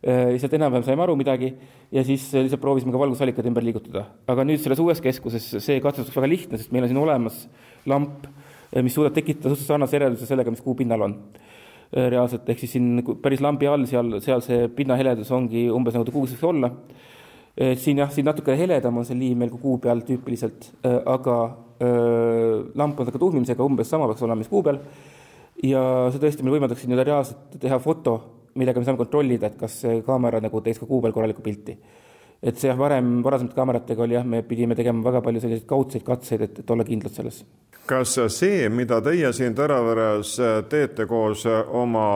lihtsalt 0.00 0.54
enam-vähem 0.56 0.84
saime 0.86 1.02
aru 1.04 1.12
midagi 1.20 1.50
ja 1.92 2.00
siis 2.06 2.30
lihtsalt 2.32 2.62
proovisime 2.62 2.94
ka 2.94 3.00
valgusallikad 3.02 3.44
ümber 3.50 3.66
liigutada. 3.66 4.06
aga 4.26 4.46
nüüd 4.48 4.62
selles 4.62 4.80
uues 4.80 5.02
keskuses 5.04 5.50
see 5.60 5.80
katsetus 5.84 6.16
väga 6.16 6.30
lihtne, 6.30 6.56
sest 6.56 6.72
meil 6.72 6.86
on 6.86 6.92
siin 6.92 7.02
olemas 7.02 7.42
lamp, 7.84 8.24
mis 8.80 8.96
suudab 8.96 9.12
tekitada 9.12 9.50
suhteliselt 9.50 9.74
sarnase 9.74 9.98
järelduse 9.98 10.30
sellega, 10.30 10.54
mis 10.54 10.64
kuu 10.64 10.78
pinnal 10.78 11.04
on 11.04 11.18
Äh, 11.90 12.06
reaalselt, 12.06 12.46
ehk 12.46 12.60
siis 12.62 12.76
siin 12.76 13.00
päris 13.18 13.40
lambi 13.42 13.66
all, 13.66 13.82
seal, 13.90 14.12
seal 14.22 14.42
see 14.46 14.68
pinnaheledus 14.76 15.32
ongi 15.34 15.64
umbes 15.74 15.96
nagu 15.96 16.04
ta 16.06 16.12
kuus 16.14 16.36
võiks 16.36 16.46
olla. 16.46 16.70
siin 17.76 17.98
jah, 17.98 18.08
siin 18.14 18.24
natuke 18.24 18.54
heledam 18.56 19.00
on 19.00 19.04
see 19.04 19.16
liim 19.18 19.40
meil 19.42 19.50
kui 19.50 19.58
kuu 19.60 19.80
peal 19.82 19.98
tüüpiliselt, 20.06 20.68
äh, 20.86 21.00
aga 21.12 21.34
öö, 21.82 21.88
äh, 21.88 22.68
lamp 22.78 23.00
on 23.00 23.10
ka 23.10 23.18
tuhmimisega 23.18 23.66
umbes 23.66 23.90
sama 23.90 24.06
peaks 24.06 24.22
olema, 24.22 24.38
mis 24.38 24.48
kuu 24.48 24.62
peal. 24.62 24.78
ja 25.66 25.82
see 26.14 26.22
tõesti 26.22 26.46
meil 26.46 26.60
võimaldaks 26.60 26.86
nii-öelda 26.86 27.08
reaalselt 27.08 27.58
teha 27.60 27.80
foto, 27.82 28.14
millega 28.58 28.80
me 28.80 28.88
saame 28.88 29.00
kontrollida, 29.00 29.50
et 29.50 29.58
kas 29.60 29.80
kaamera 30.06 30.40
nagu 30.42 30.62
teeks 30.64 30.82
ka 30.82 30.88
kuu 30.90 31.02
peal 31.04 31.14
korralikku 31.14 31.44
pilti. 31.44 31.76
Et 32.40 32.56
see 32.56 32.70
jah, 32.70 32.78
varem, 32.78 33.18
varasemate 33.24 33.56
kaameratega 33.56 34.02
oli 34.06 34.16
jah, 34.16 34.24
me 34.24 34.40
pidime 34.48 34.76
tegema 34.76 35.04
väga 35.04 35.20
palju 35.24 35.42
selliseid 35.42 35.66
kaudseid 35.68 36.04
katseid, 36.06 36.46
et, 36.46 36.62
et 36.62 36.70
olla 36.72 36.86
kindlad 36.88 37.12
selles. 37.12 37.42
Kas 37.90 38.14
see, 38.32 38.68
mida 38.72 39.00
teie 39.04 39.32
siin 39.36 39.56
Tõraveres 39.58 40.36
teete 40.70 41.04
koos 41.10 41.44
oma 41.46 42.06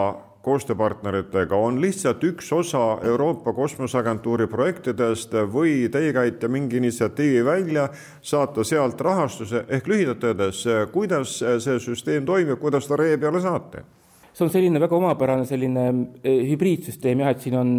koostööpartneritega, 0.45 1.57
on 1.57 1.81
lihtsalt 1.81 2.25
üks 2.29 2.51
osa 2.53 2.83
Euroopa 3.05 3.53
Kosmoseagentuuri 3.57 4.47
projektidest 4.53 5.33
või 5.53 5.89
teie 5.93 6.13
käite 6.13 6.49
mingi 6.53 6.81
initsiatiivi 6.81 7.45
välja, 7.45 7.89
saate 8.21 8.65
sealt 8.69 9.01
rahastuse, 9.01 9.65
ehk 9.69 9.89
lühidalt 9.89 10.25
öeldes, 10.25 10.65
kuidas 10.93 11.39
see 11.41 11.79
süsteem 11.81 12.29
toimib, 12.29 12.59
kuidas 12.61 12.89
ta 12.89 13.01
ree 13.01 13.17
peale 13.21 13.41
saate? 13.45 13.85
See 14.35 14.45
on 14.45 14.51
selline 14.51 14.83
väga 14.83 14.99
omapärane 14.99 15.47
selline 15.47 15.87
eh, 16.25 16.43
hübriidsüsteem 16.51 17.23
jah, 17.23 17.33
et 17.35 17.43
siin 17.45 17.57
on 17.59 17.75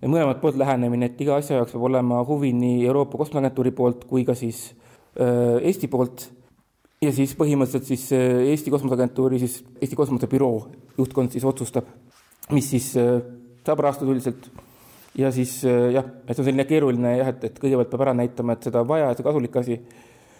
mõlemalt 0.00 0.40
poolt 0.40 0.56
lähenemine, 0.60 1.10
et 1.10 1.18
iga 1.20 1.36
asja 1.36 1.58
jaoks 1.58 1.74
peab 1.74 1.84
olema 1.90 2.22
huvi 2.24 2.54
nii 2.56 2.86
Euroopa 2.88 3.20
Kosmoseagentuuri 3.20 3.72
poolt 3.76 4.06
kui 4.08 4.24
ka 4.24 4.36
siis 4.38 4.70
äh, 5.20 5.58
Eesti 5.68 5.90
poolt 5.92 6.24
ja 7.04 7.12
siis 7.12 7.34
põhimõtteliselt 7.36 7.90
siis 7.90 8.06
äh, 8.16 8.46
Eesti 8.48 8.72
Kosmoseagentuuri, 8.72 9.42
siis 9.42 9.58
Eesti 9.76 9.98
Kosmosebüroo 9.98 10.54
juhtkond 10.96 11.36
siis 11.36 11.44
otsustab, 11.48 11.90
mis 12.56 12.70
siis 12.72 12.94
saab 12.96 13.84
rahastatud 13.84 14.14
üldiselt. 14.14 14.48
ja 15.20 15.28
siis 15.34 15.58
jah, 15.66 16.06
et 16.24 16.32
see 16.32 16.40
on 16.40 16.46
selline 16.46 16.64
keeruline 16.64 17.12
jah, 17.18 17.28
et, 17.34 17.44
et 17.50 17.60
kõigepealt 17.60 17.92
peab 17.92 18.06
ära 18.06 18.14
näitama, 18.16 18.56
et 18.56 18.68
seda 18.70 18.80
on 18.80 18.88
vaja, 18.88 19.10
et 19.10 19.20
see 19.20 19.26
kasulik 19.26 19.56
asi, 19.60 19.76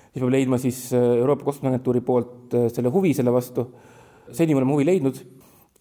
siis 0.08 0.22
peab 0.22 0.32
leidma 0.32 0.60
siis 0.62 0.80
Euroopa 0.96 1.50
Kosmoseagentuuri 1.50 2.00
poolt 2.06 2.56
selle 2.72 2.92
huvi 2.96 3.12
selle 3.18 3.34
vastu. 3.34 3.66
seni 4.32 4.54
me 4.54 4.62
oleme 4.62 4.72
huvi 4.72 4.88
leidnud 4.88 5.20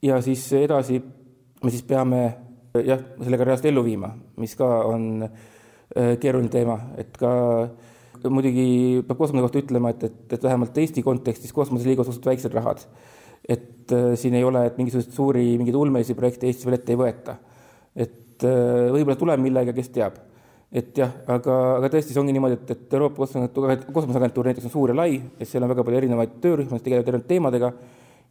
ja 0.02 0.22
siis 0.22 0.46
edasi 0.54 1.02
me 1.64 1.72
siis 1.72 1.84
peame 1.84 2.24
jah, 2.86 3.02
sellega 3.20 3.48
reaalselt 3.48 3.72
ellu 3.72 3.84
viima, 3.84 4.14
mis 4.40 4.56
ka 4.56 4.68
on 4.88 5.28
keeruline 5.90 6.52
teema, 6.54 6.76
et 7.02 7.16
ka 7.18 7.32
muidugi 8.28 9.04
peab 9.08 9.20
kosmose 9.20 9.46
kohta 9.46 9.62
ütlema, 9.62 9.94
et, 9.94 10.04
et, 10.10 10.34
et 10.36 10.44
vähemalt 10.44 10.78
Eesti 10.78 11.04
kontekstis 11.06 11.54
kosmoseliigas 11.56 12.10
suhteliselt 12.10 12.32
väiksed 12.34 12.58
rahad. 12.58 12.84
et 13.48 13.92
äh, 13.96 14.16
siin 14.20 14.36
ei 14.36 14.44
ole, 14.44 14.66
et 14.68 14.78
mingisuguseid 14.78 15.16
suuri 15.16 15.46
mingeid 15.58 15.76
ulmelisi 15.76 16.14
projekte 16.18 16.50
Eestis 16.50 16.68
veel 16.68 16.76
ette 16.76 16.92
ei 16.92 17.00
võeta. 17.00 17.38
et 17.96 18.44
äh, 18.44 18.90
võib-olla 18.92 19.16
tuleb 19.20 19.40
millega, 19.40 19.74
kes 19.74 19.90
teab. 19.96 20.20
et 20.72 20.98
jah, 20.98 21.14
aga, 21.28 21.56
aga 21.78 21.92
tõesti, 21.94 22.14
see 22.14 22.22
ongi 22.22 22.36
niimoodi, 22.36 22.60
et, 22.60 22.76
et 22.76 22.98
Euroopa 22.98 23.26
Kosmoseagentuur 23.94 24.52
näiteks 24.52 24.68
on 24.68 24.76
suur 24.76 24.92
ja 24.92 25.00
lai, 25.00 25.22
et 25.40 25.48
seal 25.48 25.64
on 25.64 25.72
väga 25.72 25.86
palju 25.88 26.02
erinevaid 26.04 26.36
töörühmi, 26.44 26.76
kes 26.76 26.86
tegelevad 26.86 27.08
erinevate 27.08 27.32
teemadega, 27.32 27.72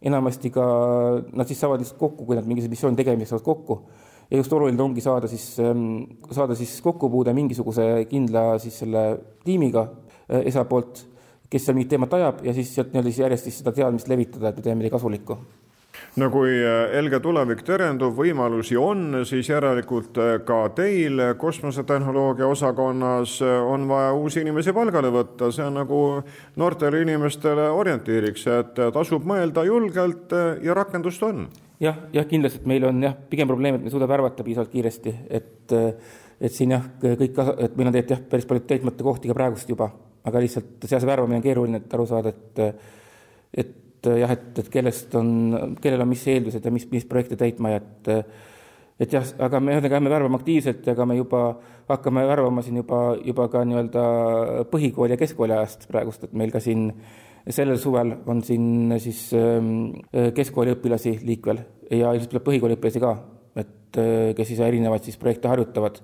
enamasti 0.02 0.50
ka 0.54 0.64
nad 1.32 1.48
siis 1.48 1.60
saavad 1.60 1.82
lihtsalt 1.82 1.98
kokku, 2.00 2.26
kui 2.26 2.38
nad 2.38 2.46
mingisuguse 2.46 2.74
missiooni 2.74 3.00
tegemiseks 3.00 3.34
saavad 3.34 3.46
kokku. 3.46 3.78
Ja 4.30 4.36
just 4.36 4.52
oluline 4.52 4.82
ongi 4.82 5.00
saada 5.00 5.28
siis, 5.30 5.54
ähm, 5.64 6.02
saada 6.30 6.54
siis 6.54 6.74
kokkupuude 6.84 7.32
mingisuguse 7.32 8.04
kindla 8.10 8.58
siis 8.60 8.76
selle 8.84 9.04
tiimiga 9.44 9.86
äh, 10.28 10.44
ESA 10.44 10.66
poolt, 10.68 11.06
kes 11.48 11.64
seal 11.64 11.78
mingit 11.78 11.94
teemat 11.94 12.18
ajab 12.18 12.44
ja 12.44 12.52
siis 12.54 12.74
sealt 12.74 12.92
nii-öelda 12.92 13.10
siis 13.10 13.24
järjest 13.24 13.48
siis 13.48 13.62
seda 13.62 13.72
teadmist 13.72 14.10
levitada, 14.12 14.50
et 14.50 14.60
me 14.60 14.66
teeme 14.66 14.82
midagi 14.82 14.98
kasulikku 14.98 15.38
no 16.18 16.30
kui 16.32 16.56
äh, 16.62 16.90
Helge 16.94 17.20
tulevik 17.24 17.62
terendub, 17.66 18.14
võimalusi 18.18 18.76
on, 18.80 19.22
siis 19.28 19.48
järelikult 19.50 20.18
äh, 20.22 20.34
ka 20.46 20.60
teil 20.76 21.22
kosmosetehnoloogia 21.38 22.48
osakonnas 22.48 23.38
on 23.44 23.86
vaja 23.88 24.12
uusi 24.16 24.42
inimesi 24.44 24.74
palgale 24.76 25.12
võtta, 25.14 25.52
see 25.54 25.66
on 25.66 25.78
nagu 25.80 26.02
noortele 26.58 27.02
inimestele 27.04 27.68
orientiiriks, 27.74 28.46
et 28.58 28.84
tasub 28.94 29.26
mõelda 29.28 29.64
julgelt 29.68 30.34
ja 30.64 30.76
rakendust 30.76 31.22
on. 31.26 31.46
Jah, 31.80 31.98
jah, 32.12 32.26
kindlasti, 32.26 32.62
et 32.62 32.66
meil 32.66 32.84
on 32.88 33.02
jah, 33.02 33.14
pigem 33.30 33.48
probleem, 33.48 33.76
et 33.76 33.84
me 33.84 33.90
ei 33.90 33.94
suuda 33.94 34.08
värvata 34.10 34.46
piisavalt 34.46 34.72
kiiresti, 34.72 35.14
et 35.30 35.76
et 36.38 36.54
siin 36.54 36.70
jah, 36.70 36.84
kõik, 37.02 37.34
et 37.58 37.74
meil 37.78 37.90
on 37.90 37.94
tegelikult 37.94 38.12
jah, 38.14 38.22
päris 38.30 38.46
palju 38.46 38.62
täitmata 38.66 39.06
kohti 39.06 39.30
ka 39.30 39.34
praegust 39.34 39.70
juba, 39.70 39.90
aga 40.26 40.42
lihtsalt 40.42 40.86
seal 40.86 41.02
see 41.02 41.10
värvamine 41.10 41.40
on 41.40 41.44
keeruline, 41.44 41.80
et 41.82 41.94
aru 41.94 42.06
saada, 42.06 42.32
et 42.34 42.62
et 43.58 43.76
jah, 44.06 44.30
et, 44.30 44.52
et 44.62 44.68
kellest 44.70 45.14
on, 45.18 45.74
kellel 45.82 46.04
on 46.04 46.10
mis 46.10 46.22
eeldused 46.30 46.64
ja 46.64 46.70
mis, 46.74 46.86
mis 46.92 47.08
projekte 47.08 47.38
täitma 47.40 47.74
ja 47.74 47.82
et 47.82 48.12
et 48.98 49.12
jah, 49.14 49.22
aga 49.46 49.60
me 49.62 49.76
ühesõnaga 49.76 50.00
me 50.02 50.10
värvame 50.10 50.38
aktiivselt 50.40 50.86
ja 50.86 50.94
ka 50.98 51.06
me 51.06 51.14
juba 51.18 51.42
hakkame 51.88 52.24
värvama 52.26 52.64
siin 52.66 52.80
juba, 52.80 53.00
juba 53.24 53.46
ka 53.52 53.62
nii-öelda 53.66 54.04
põhikooli 54.72 55.14
ja 55.14 55.20
keskkooli 55.20 55.54
ajast 55.54 55.86
praegust, 55.90 56.26
et 56.26 56.34
meil 56.36 56.50
ka 56.50 56.60
siin 56.62 56.90
sellel 57.48 57.78
suvel 57.80 58.12
on 58.28 58.42
siin 58.44 58.96
siis 59.00 59.28
ähm, 59.36 59.92
äh, 60.12 60.32
keskkooli 60.36 60.74
õpilasi 60.76 61.14
liikvel 61.24 61.62
ja 61.94 62.12
ilmselt 62.12 62.34
tuleb 62.34 62.46
põhikooli 62.48 62.76
õpilasi 62.76 63.02
ka, 63.02 63.14
et 63.62 64.00
äh, 64.02 64.32
kes 64.36 64.50
siis 64.50 64.62
erinevaid 64.66 65.06
siis 65.06 65.20
projekte 65.20 65.48
harjutavad. 65.48 66.02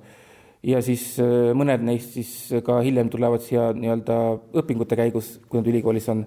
ja 0.63 0.81
siis 0.83 1.19
äh, 1.21 1.51
mõned 1.53 1.85
neist 1.85 2.15
siis 2.17 2.33
ka 2.65 2.79
hiljem 2.87 3.11
tulevad 3.13 3.43
siia 3.45 3.73
nii-öelda 3.77 4.21
õpingute 4.63 4.97
käigus, 4.97 5.35
kui 5.49 5.61
nad 5.61 5.69
ülikoolis 5.69 6.09
on, 6.15 6.25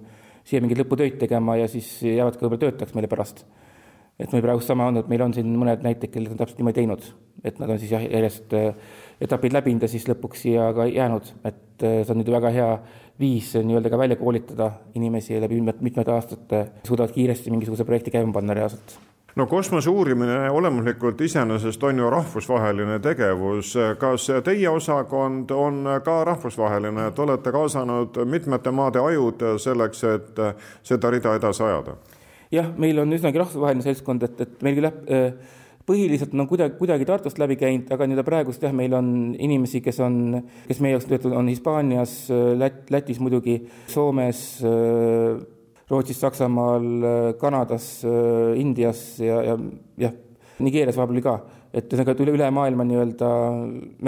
siia 0.48 0.64
mingeid 0.64 0.82
lõputöid 0.82 1.18
tegema 1.22 1.58
ja 1.60 1.68
siis 1.72 1.90
jäävad 2.06 2.38
ka 2.38 2.46
võib-olla 2.46 2.64
töötajaks 2.66 2.96
meile 2.96 3.10
pärast. 3.12 3.46
et 4.18 4.32
meil 4.34 4.42
praegu 4.42 4.64
sama 4.66 4.88
on, 4.90 4.98
et 4.98 5.10
meil 5.12 5.22
on 5.22 5.34
siin 5.34 5.50
mõned 5.54 5.84
näited, 5.86 6.10
kellel 6.10 6.32
on 6.34 6.40
täpselt 6.40 6.58
niimoodi 6.58 6.80
teinud, 6.80 7.04
et 7.46 7.60
nad 7.62 7.70
on 7.70 7.78
siis 7.78 7.92
jah, 7.94 8.02
järjest 8.02 8.56
etapid 9.22 9.54
läbinud 9.54 9.86
ja 9.86 9.90
siis 9.92 10.08
lõpuks 10.10 10.42
siia 10.48 10.72
ka 10.74 10.88
jäänud, 10.90 11.30
et 11.46 11.86
see 11.86 12.14
on 12.14 12.24
nüüd 12.24 12.32
väga 12.34 12.50
hea 12.56 12.72
viis 13.22 13.52
nii-öelda 13.60 13.92
ka 13.94 14.00
välja 14.02 14.18
koolitada 14.18 14.72
inimesi 14.98 15.38
läbi 15.42 15.62
mitmed 15.62 16.10
aastate, 16.10 16.64
suudavad 16.88 17.14
kiiresti 17.14 17.54
mingisuguse 17.54 17.86
projekti 17.86 18.16
käima 18.18 18.34
panna 18.34 18.58
reaalselt 18.58 18.98
no 19.38 19.46
kosmose 19.46 19.90
uurimine 19.90 20.50
olemuslikult 20.50 21.22
iseenesest 21.22 21.84
on 21.84 22.00
ju 22.00 22.10
rahvusvaheline 22.10 23.00
tegevus. 23.00 23.76
kas 24.00 24.28
teie 24.44 24.70
osakond 24.70 25.52
on 25.52 25.86
ka 26.04 26.24
rahvusvaheline, 26.24 27.08
et 27.08 27.20
olete 27.20 27.52
kaasanud 27.52 28.18
mitmete 28.26 28.72
maade 28.72 29.00
ajud 29.00 29.46
selleks, 29.62 30.04
et 30.04 30.42
seda 30.84 31.12
rida 31.14 31.36
edasi 31.38 31.64
ajada? 31.64 31.98
jah, 32.52 32.72
meil 32.78 33.00
on 33.04 33.14
üsnagi 33.14 33.38
rahvusvaheline 33.44 33.86
seltskond, 33.86 34.26
et, 34.26 34.42
et 34.42 34.66
meil 34.66 34.80
küll 34.80 34.90
jah 34.90 35.32
põhiliselt 35.88 36.34
on 36.36 36.48
kuidagi, 36.50 36.76
kuidagi 36.76 37.06
Tartust 37.08 37.38
läbi 37.40 37.56
käinud, 37.56 37.92
aga 37.94 38.08
nii-öelda 38.08 38.26
praegust 38.28 38.64
jah, 38.66 38.74
meil 38.76 38.92
on 38.98 39.12
inimesi, 39.40 39.80
kes 39.86 40.02
on, 40.04 40.18
kes 40.68 40.82
meie 40.84 40.98
jaoks 40.98 41.08
töötavad, 41.08 41.38
on 41.40 41.48
Hispaanias, 41.48 42.16
Lät-, 42.60 42.90
Lätis 42.92 43.22
muidugi, 43.24 43.62
Soomes, 43.88 44.42
Rootsis, 45.88 46.20
Saksamaal, 46.20 46.88
Kanadas, 47.40 48.02
Indias 48.60 49.20
ja, 49.24 49.42
ja 49.54 49.60
jah, 50.02 50.18
Nigeerias 50.60 50.98
vahepeal 50.98 51.24
ka 51.24 51.38
et 51.78 51.92
ühesõnaga, 51.92 52.14
et 52.16 52.22
üle, 52.24 52.34
üle 52.38 52.48
maailma 52.54 52.86
nii-öelda, 52.88 53.30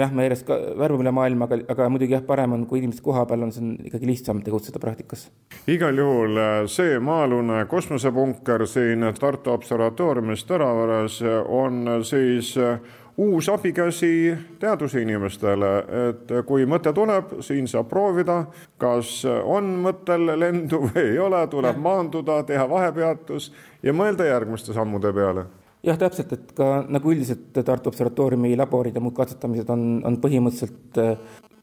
jah, 0.00 0.14
me 0.16 0.24
järjest 0.26 0.46
ka 0.48 0.56
värvame 0.80 1.04
üle 1.04 1.12
maailma, 1.14 1.48
aga, 1.48 1.58
aga 1.74 1.88
muidugi 1.92 2.16
jah, 2.16 2.24
parem 2.26 2.56
on, 2.56 2.64
kui 2.68 2.80
inimesed 2.80 3.02
kohapeal 3.04 3.44
on, 3.46 3.52
see 3.54 3.64
on 3.64 3.74
ikkagi 3.90 4.08
lihtsam 4.08 4.40
tegutseda 4.46 4.80
praktikas. 4.82 5.28
igal 5.70 6.00
juhul 6.00 6.40
äh, 6.40 6.54
see 6.70 6.98
maa-alune 7.04 7.64
kosmosepunker 7.70 8.66
siin 8.70 9.06
Tartu 9.18 9.54
Observatooriumis 9.54 10.46
Tõravares 10.48 11.20
on 11.46 12.00
siis 12.06 12.54
äh, 12.58 12.80
uus 13.20 13.48
abikäsi 13.52 14.32
teadusinimestele, 14.62 15.70
et 16.08 16.32
kui 16.48 16.64
mõte 16.68 16.92
tuleb, 16.96 17.36
siin 17.44 17.68
saab 17.68 17.90
proovida, 17.90 18.38
kas 18.80 19.20
on 19.28 19.74
mõttel 19.84 20.32
lendu 20.40 20.86
või 20.86 21.02
ei 21.02 21.18
ole, 21.20 21.42
tuleb 21.52 21.80
maanduda, 21.84 22.40
teha 22.48 22.64
vahepeatus 22.70 23.50
ja 23.84 23.92
mõelda 23.96 24.28
järgmiste 24.30 24.76
sammude 24.76 25.12
peale. 25.12 25.44
Jah, 25.84 25.96
täpselt, 26.00 26.32
et 26.36 26.50
ka 26.56 26.82
nagu 26.92 27.12
üldiselt 27.12 27.56
Tartu 27.56 27.88
Observatooriumi 27.88 28.52
laborid 28.56 28.96
ja 28.96 29.00
muud 29.00 29.14
katsetamised 29.16 29.68
on, 29.72 29.84
on 30.04 30.18
põhimõtteliselt 30.20 31.00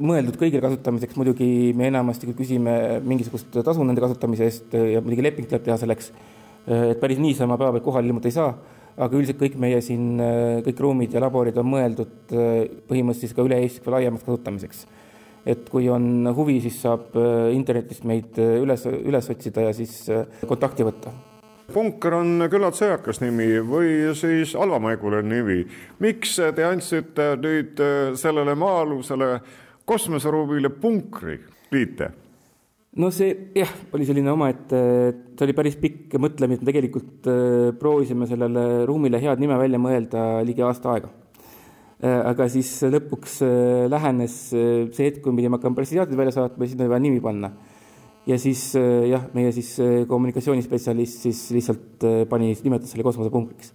mõeldud 0.02 0.38
kõigile 0.38 0.62
kasutamiseks, 0.62 1.18
muidugi 1.18 1.74
me 1.78 1.90
enamasti 1.92 2.30
küsime 2.38 2.74
mingisugust 3.06 3.54
tasu 3.66 3.86
nende 3.86 4.02
kasutamise 4.02 4.46
eest 4.46 4.74
ja 4.78 5.02
muidugi 5.06 5.26
leping 5.26 5.50
tuleb 5.50 5.66
teha 5.66 5.78
selleks, 5.82 6.10
et 6.68 6.98
päris 7.02 7.22
niisama 7.22 7.58
päeva 7.58 7.76
pealt 7.78 7.86
kohale 7.86 8.10
ilmuda 8.10 8.30
ei 8.30 8.36
saa, 8.36 8.52
aga 8.98 9.20
üldiselt 9.20 9.40
kõik 9.42 9.58
meie 9.62 9.82
siin, 9.86 10.18
kõik 10.66 10.80
ruumid 10.82 11.14
ja 11.14 11.22
laborid 11.22 11.58
on 11.62 11.70
mõeldud 11.70 12.34
põhimõtteliselt 12.90 13.28
siis 13.28 13.36
ka 13.38 13.46
üle 13.46 13.60
Eesti 13.62 13.86
või 13.86 13.98
laiemaks 13.98 14.26
kasutamiseks. 14.26 14.86
et 15.46 15.70
kui 15.70 15.88
on 15.90 16.28
huvi, 16.36 16.60
siis 16.62 16.82
saab 16.82 17.16
internetist 17.54 18.04
meid 18.04 18.36
üles, 18.38 18.86
üles 18.86 19.30
otsida 19.30 19.70
ja 19.70 19.74
siis 19.74 20.10
kontakti 20.48 20.84
võtta 20.84 21.14
punker 21.74 22.14
on 22.16 22.48
küllalt 22.52 22.78
sõjakas 22.80 23.20
nimi 23.22 23.60
või 23.60 24.14
siis 24.16 24.54
halvamaiguline 24.56 25.28
nimi. 25.28 25.66
miks 26.00 26.38
te 26.56 26.64
andsite 26.64 27.34
nüüd 27.44 27.82
sellele 28.16 28.56
maa-alusele 28.56 29.40
kosmoseruumile 29.86 30.70
punkri 30.70 31.40
liite? 31.72 32.12
No 32.98 33.10
see 33.14 33.52
jah, 33.56 33.70
oli 33.94 34.08
selline 34.08 34.32
omaette, 34.34 34.80
see 35.38 35.46
oli 35.46 35.56
päris 35.58 35.78
pikk 35.80 36.18
mõtlemine, 36.22 36.62
me 36.62 36.70
tegelikult 36.70 37.30
äh, 37.30 37.70
proovisime 37.78 38.28
sellele 38.30 38.84
ruumile 38.90 39.22
head 39.22 39.42
nime 39.42 39.58
välja 39.60 39.80
mõelda 39.82 40.26
ligi 40.48 40.66
aasta 40.66 40.96
aega. 40.96 41.12
Äh, 41.98 42.20
aga 42.32 42.48
siis 42.54 42.72
lõpuks 42.90 43.40
äh, 43.46 43.86
lähenes 43.92 44.38
see 44.52 45.04
hetk, 45.06 45.22
kui 45.22 45.34
me 45.34 45.42
pidime 45.42 45.60
hakkama 45.60 45.78
pressiteateid 45.78 46.18
välja 46.18 46.36
saatma 46.40 46.66
siis 46.66 46.78
oli 46.80 46.94
vaja 46.94 47.06
nimi 47.06 47.22
panna. 47.24 47.54
ja 48.28 48.36
siis 48.36 48.74
jah, 48.76 49.30
meie 49.32 49.54
siis 49.56 49.70
kommunikatsioonispetsialist 50.10 51.22
siis 51.30 51.46
lihtsalt 51.56 52.04
pani, 52.28 52.50
nimetas 52.64 52.92
selle 52.92 53.06
kosmosepunkriks. 53.08 53.72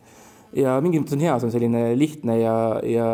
ja 0.58 0.74
mingis 0.84 1.00
mõttes 1.00 1.16
on 1.16 1.24
hea, 1.24 1.38
see 1.38 1.48
on 1.48 1.54
selline 1.54 1.84
lihtne 1.96 2.36
ja, 2.42 2.56
ja 2.84 3.06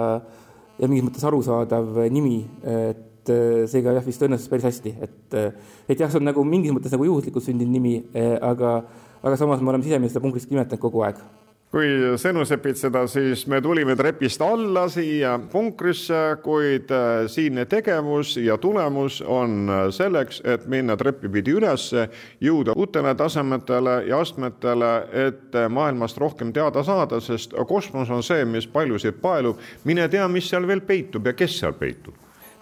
ja 0.79 0.87
mingis 0.87 1.05
mõttes 1.07 1.25
arusaadav 1.27 1.97
nimi, 2.15 2.41
et 2.63 3.08
äh, 3.33 3.65
seega 3.71 3.97
jah, 3.97 4.07
vist 4.07 4.23
õnnestus 4.25 4.53
päris 4.53 4.69
hästi, 4.69 4.95
et 5.05 5.37
äh, 5.39 5.51
et 5.89 5.99
jah, 5.99 6.11
see 6.11 6.21
on 6.21 6.29
nagu 6.31 6.45
mingis 6.45 6.75
mõttes 6.75 6.95
nagu 6.95 7.09
juhuslikult 7.09 7.47
sündinud 7.47 7.75
nimi, 7.79 7.99
äh, 8.15 8.37
aga 8.43 8.81
aga 9.19 9.37
samas 9.37 9.61
me 9.63 9.73
oleme 9.73 9.87
siseministri 9.87 10.23
punkriks 10.23 10.51
nimetanud 10.51 10.83
kogu 10.83 11.03
aeg 11.07 11.23
kui 11.69 11.89
Senu 12.17 12.45
sepitseda, 12.49 13.03
siis 13.07 13.43
me 13.47 13.61
tulime 13.61 13.97
trepist 13.97 14.41
alla 14.43 14.87
siia 14.89 15.35
punkrisse, 15.53 16.39
kuid 16.43 16.93
siinne 17.29 17.67
tegevus 17.69 18.37
ja 18.41 18.57
tulemus 18.59 19.21
on 19.21 19.69
selleks, 19.93 20.41
et 20.49 20.65
minna 20.67 20.97
treppi 20.97 21.29
pidi 21.33 21.53
ülesse, 21.59 22.07
jõuda 22.41 22.73
uutele 22.77 23.13
tasemetele 23.19 23.99
ja 24.09 24.23
astmetele, 24.25 24.93
et 25.27 25.59
maailmast 25.69 26.19
rohkem 26.19 26.53
teada 26.57 26.83
saada, 26.85 27.21
sest 27.21 27.53
kosmos 27.69 28.11
on 28.11 28.25
see, 28.25 28.49
mis 28.49 28.67
paljusid 28.67 29.21
paelub. 29.21 29.61
mine 29.85 30.09
tea, 30.09 30.29
mis 30.29 30.49
seal 30.49 30.67
veel 30.67 30.81
peitub 30.81 31.27
ja 31.27 31.37
kes 31.37 31.61
seal 31.61 31.77
peitub. 31.77 32.17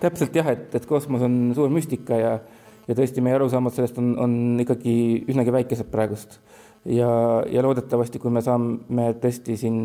Täpselt 0.06 0.36
jah, 0.38 0.48
et, 0.54 0.70
et 0.78 0.86
kosmos 0.88 1.25
on 1.26 1.36
suur 1.56 1.72
müstika 1.72 2.18
ja, 2.20 2.32
ja 2.86 2.96
tõesti 2.96 3.25
meie 3.25 3.36
arusaamad 3.38 3.75
sellest 3.76 3.98
on, 4.02 4.14
on 4.22 4.38
ikkagi 4.62 4.94
üsnagi 5.28 5.54
väikesed 5.54 5.90
praegust. 5.92 6.40
Ja, 6.86 7.10
ja 7.50 7.62
loodetavasti, 7.66 8.20
kui 8.22 8.30
me 8.30 8.42
saame 8.46 9.08
tõesti 9.18 9.56
siin 9.58 9.78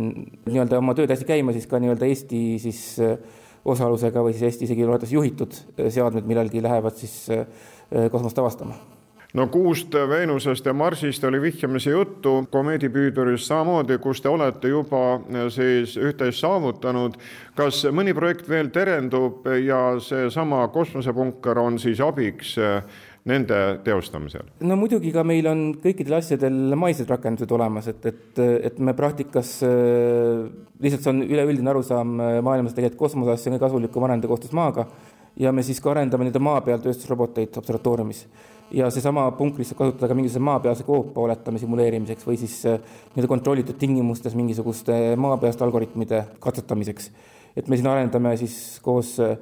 nii-öelda 0.45 0.77
oma 0.77 0.93
tööd 0.97 1.09
hästi 1.09 1.25
käima, 1.25 1.55
siis 1.55 1.65
ka 1.69 1.81
nii-öelda 1.81 2.05
Eesti 2.05 2.41
siis 2.61 2.83
äh, 3.01 3.17
osalusega 3.65 4.21
või 4.21 4.35
siis 4.35 4.51
Eesti 4.51 4.69
isegi 4.69 4.85
loodetavasti 4.85 5.17
juhitud 5.17 5.57
äh, 5.57 5.89
seadmed 5.93 6.29
millalgi 6.29 6.61
lähevad 6.61 7.01
siis 7.01 7.23
äh, 7.33 7.47
kosmost 8.13 8.37
avastama 8.37 8.77
no 9.33 9.47
Kuust, 9.47 9.93
Veenusest 10.09 10.65
ja 10.65 10.73
Marsist 10.73 11.23
oli 11.23 11.41
vihjamisi 11.41 11.89
juttu, 11.89 12.33
komeedipüüduris 12.51 13.47
samamoodi, 13.47 13.97
kus 14.03 14.21
te 14.21 14.29
olete 14.29 14.71
juba 14.71 15.21
siis 15.49 15.95
üht-teist 15.99 16.43
saavutanud. 16.43 17.15
kas 17.55 17.83
mõni 17.91 18.13
projekt 18.15 18.49
veel 18.49 18.71
terendub 18.71 19.47
ja 19.65 19.99
seesama 19.99 20.67
kosmosepunker 20.67 21.59
on 21.59 21.79
siis 21.79 21.99
abiks 22.01 22.57
nende 23.25 23.79
teostamisel? 23.83 24.47
no 24.59 24.75
muidugi 24.75 25.11
ka 25.13 25.23
meil 25.23 25.47
on 25.47 25.63
kõikidel 25.83 26.17
asjadel 26.19 26.75
maised 26.75 27.09
rakendused 27.09 27.51
olemas, 27.51 27.87
et, 27.87 28.05
et, 28.05 28.43
et 28.71 28.79
me 28.79 28.95
praktikas 28.97 29.59
äh, 29.67 30.43
lihtsalt 30.81 31.05
see 31.05 31.13
on 31.13 31.23
üleüldine 31.27 31.71
arusaam 31.71 32.15
maailmas 32.43 32.75
tegelikult 32.75 33.07
kosmoseasja 33.07 33.51
on 33.51 33.57
kõige 33.57 33.67
kasulikum 33.67 34.07
arendada 34.07 34.31
koostöös 34.31 34.55
maaga 34.57 34.87
ja 35.39 35.51
me 35.55 35.63
siis 35.63 35.79
ka 35.79 35.93
arendame 35.93 36.25
nii-öelda 36.27 36.43
maa 36.43 36.63
peal 36.65 36.81
tööstusroboteid 36.83 37.61
observatooriumis 37.61 38.25
ja 38.71 38.89
seesama 38.89 39.25
punkris 39.37 39.71
saab 39.71 39.83
kasutada 39.83 40.07
ka 40.11 40.17
mingisuguse 40.17 40.45
maapealse 40.47 40.83
koopa 40.87 41.21
oletame 41.21 41.59
simuleerimiseks 41.59 42.27
või 42.27 42.37
siis 42.39 42.59
äh, 42.65 42.79
nii-öelda 43.13 43.31
kontrollitud 43.31 43.79
tingimustes 43.79 44.35
mingisuguste 44.35 45.15
maapealste 45.19 45.65
algoritmide 45.67 46.25
katsetamiseks. 46.39 47.11
et 47.55 47.67
me 47.67 47.77
siin 47.77 47.87
arendame 47.91 48.37
siis 48.37 48.79
koos 48.83 49.19
äh, 49.19 49.35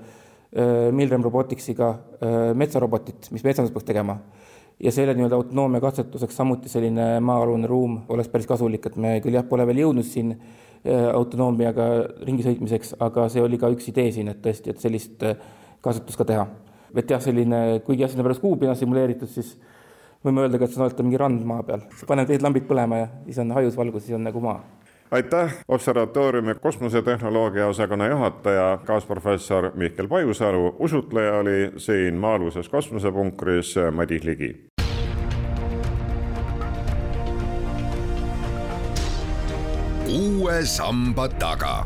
Äh, 0.55 0.91
Milrem 0.91 1.21
Roboticsiga 1.21 1.89
äh, 2.21 2.53
metsarobotit, 2.57 3.27
mis 3.29 3.43
metsandust 3.45 3.73
peaks 3.73 3.85
tegema. 3.85 4.17
ja 4.79 4.91
selle 4.95 5.11
nii-öelda 5.11 5.35
autonoomia 5.35 5.81
katsetuseks 5.83 6.37
samuti 6.39 6.69
selline 6.71 7.19
maa-alune 7.19 7.67
ruum 7.67 7.97
oleks 8.09 8.29
päris 8.31 8.47
kasulik, 8.47 8.85
et 8.87 8.95
me 8.95 9.17
küll 9.19 9.35
jah, 9.35 9.43
pole 9.45 9.65
veel 9.67 9.81
jõudnud 9.83 10.07
siin 10.07 10.31
äh, 10.31 11.09
autonoomiaga 11.11 11.85
ringi 12.25 12.45
sõitmiseks, 12.47 12.95
aga 13.03 13.27
see 13.29 13.43
oli 13.43 13.59
ka 13.61 13.69
üks 13.75 13.91
idee 13.91 14.07
siin, 14.15 14.31
et 14.31 14.39
tõesti, 14.41 14.71
et 14.71 14.81
sellist 14.81 15.25
katsetust 15.85 16.17
ka 16.17 16.25
teha. 16.31 16.47
Et 16.95 17.11
jah, 17.11 17.21
selline, 17.23 17.79
kuigi 17.85 18.05
jah, 18.05 18.11
sinna 18.11 18.25
pärast 18.25 18.41
kuupinna 18.43 18.75
simuleeritud, 18.75 19.29
siis 19.29 19.55
võime 20.25 20.45
öelda 20.45 20.59
ka, 20.59 20.65
et 20.65 20.73
see 20.73 20.81
on 20.81 20.87
olete 20.87 21.05
mingi 21.05 21.21
rand 21.21 21.45
maa 21.47 21.63
peal, 21.67 21.85
paneme 22.07 22.27
teised 22.29 22.45
lambid 22.45 22.67
põlema 22.69 23.03
ja 23.03 23.09
siis 23.25 23.41
on 23.43 23.55
hajus 23.57 23.77
valgus, 23.79 24.07
siis 24.07 24.19
on 24.19 24.27
nagu 24.27 24.43
maa 24.43 24.59
aitäh, 25.11 25.53
observatooriumi 25.67 26.55
kosmosetehnoloogia 26.55 27.67
osakonna 27.67 28.07
juhataja, 28.07 28.77
kaasprofessor 28.85 29.71
Mihkel 29.75 30.07
Pajusalu. 30.07 30.75
usutleja 30.79 31.33
oli 31.37 31.71
siin 31.77 32.15
maa-aluses 32.15 32.69
kosmosepunkris 32.69 33.75
Madis 33.91 34.23
Ligi. 34.23 34.69
uue 40.09 40.65
samba 40.65 41.27
taga. 41.29 41.85